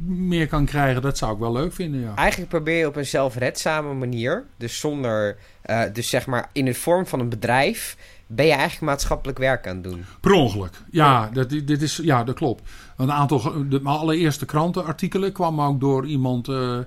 meer 0.05 0.47
kan 0.47 0.65
krijgen. 0.65 1.01
Dat 1.01 1.17
zou 1.17 1.33
ik 1.33 1.39
wel 1.39 1.51
leuk 1.51 1.73
vinden, 1.73 2.01
ja. 2.01 2.15
Eigenlijk 2.15 2.49
probeer 2.49 2.77
je 2.77 2.87
op 2.87 2.95
een 2.95 3.05
zelfredzame 3.05 3.93
manier, 3.93 4.45
dus 4.57 4.79
zonder, 4.79 5.37
eh, 5.61 5.81
dus 5.93 6.09
zeg 6.09 6.25
maar 6.25 6.49
in 6.51 6.65
de 6.65 6.73
vorm 6.73 7.05
van 7.05 7.19
een 7.19 7.29
bedrijf, 7.29 7.97
ben 8.27 8.45
je 8.45 8.51
eigenlijk 8.51 8.81
maatschappelijk 8.81 9.37
werk 9.37 9.67
aan 9.67 9.75
het 9.75 9.83
doen. 9.83 10.05
Per 10.21 10.31
ongeluk. 10.31 10.73
Ja, 10.91 11.29
dat, 11.33 11.49
dit 11.49 11.81
is, 11.81 11.99
ja 12.03 12.23
dat 12.23 12.35
klopt. 12.35 12.69
Een 12.97 13.11
aantal, 13.11 13.41
de, 13.41 13.79
mijn 13.81 13.97
allereerste 13.97 14.45
krantenartikelen 14.45 15.31
kwamen 15.31 15.65
ook 15.65 15.79
door 15.79 16.05
iemand 16.05 16.47
eh, 16.47 16.77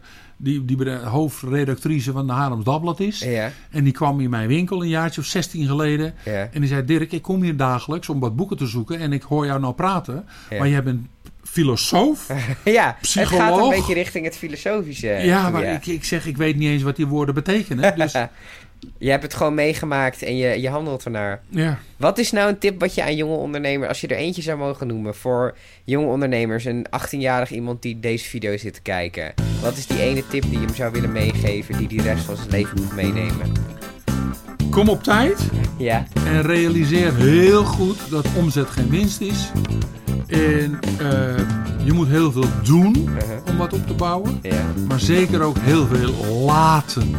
die, 0.43 0.65
die 0.65 0.91
hoofdredactrice 0.93 2.13
van 2.13 2.27
de 2.27 2.33
Haarlems 2.33 2.65
Dagblad 2.65 3.01
is. 3.01 3.19
Ja, 3.19 3.53
En 3.71 3.85
die 3.85 3.93
kwam 3.93 4.21
in 4.21 4.31
mijn 4.31 4.49
winkel 4.49 4.83
een 4.83 4.89
jaartje 4.89 5.21
of 5.21 5.27
16 5.27 5.67
geleden. 5.67 6.15
ja, 6.25 6.49
En 6.53 6.61
die 6.61 6.69
zei: 6.69 6.85
Dirk, 6.85 7.13
ik 7.13 7.23
kom 7.23 7.43
hier 7.43 7.57
dagelijks 7.57 8.09
om 8.09 8.21
wat 8.21 8.37
boeken 8.37 8.57
te 8.57 8.67
zoeken. 8.67 8.99
En 8.99 9.13
ik 9.13 9.23
hoor 9.23 9.47
jou 9.47 9.61
nou 9.61 9.75
praten. 9.75 10.25
Ja. 10.51 10.59
Maar 10.59 10.69
jij 10.69 10.83
bent 10.83 11.07
filosoof. 11.45 12.27
ja. 12.65 12.97
Het 13.01 13.29
gaat 13.29 13.59
een 13.59 13.69
beetje 13.69 13.95
richting 13.95 14.25
het 14.25 14.37
filosofische. 14.37 15.07
ja, 15.09 15.51
maar 15.51 15.65
Ik, 15.65 15.87
ik 15.87 16.05
zeg: 16.05 16.27
Ik 16.27 16.37
weet 16.37 16.57
niet 16.57 16.69
eens 16.69 16.83
wat 16.83 16.97
die 16.97 17.07
woorden 17.07 17.35
betekenen. 17.35 17.97
Dus 17.97 18.13
je 18.99 19.11
hebt 19.11 19.23
het 19.23 19.35
gewoon 19.35 19.55
meegemaakt 19.55 20.23
en 20.23 20.37
je, 20.37 20.61
je 20.61 20.69
handelt 20.69 21.05
ernaar. 21.05 21.41
ja. 21.49 21.79
Wat 21.97 22.19
is 22.19 22.31
nou 22.31 22.49
een 22.49 22.59
tip 22.59 22.81
wat 22.81 22.95
je 22.95 23.03
aan 23.03 23.17
jonge 23.17 23.37
ondernemers, 23.37 23.89
als 23.89 24.01
je 24.01 24.07
er 24.07 24.17
eentje 24.17 24.43
zou 24.43 24.59
mogen 24.59 24.87
noemen, 24.87 25.15
voor 25.15 25.57
jonge 25.85 26.07
ondernemers, 26.07 26.65
een 26.65 26.87
18-jarig 26.87 27.51
iemand 27.51 27.83
die 27.83 28.01
deze 28.01 28.25
video 28.29 28.57
zit 28.57 28.75
te 28.75 28.83
kijken? 28.83 29.50
Wat 29.63 29.77
is 29.77 29.87
die 29.87 30.01
ene 30.01 30.23
tip 30.27 30.43
die 30.43 30.53
je 30.61 30.65
hem 30.67 30.75
zou 30.75 30.93
willen 30.93 31.13
meegeven, 31.13 31.77
die 31.77 31.89
die 31.89 32.03
rest 32.03 32.25
van 32.25 32.37
zijn 32.37 32.49
leven 32.51 32.79
moet 32.83 32.95
meenemen? 32.95 33.53
Kom 34.71 34.89
op 34.89 35.03
tijd. 35.03 35.41
Ja, 35.79 36.07
En 36.27 36.43
realiseer 36.43 37.15
heel 37.15 37.65
goed 37.65 37.99
dat 38.11 38.27
omzet 38.37 38.71
geen 38.71 38.89
winst 38.91 39.21
is. 39.21 39.51
En 40.27 40.79
eh, 40.99 41.37
je 41.85 41.93
moet 41.93 42.09
heel 42.09 42.33
veel 42.33 42.45
doen 42.65 42.97
uh-huh. 42.97 43.37
om 43.49 43.57
wat 43.57 43.73
op 43.73 43.87
te 43.87 43.95
bouwen. 43.95 44.39
ja. 44.43 44.65
Maar 44.89 45.01
zeker 45.01 45.41
ook 45.43 45.57
heel 45.59 45.87
veel 45.87 46.13
laten. 46.45 47.09
mhm. 47.11 47.19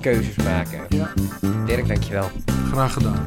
Keuzes 0.00 0.36
maken. 0.44 0.80
Ja, 0.88 1.12
Dirk, 1.66 1.88
dankjewel. 1.88 2.30
graag 2.70 2.92
gedaan. 2.92 3.22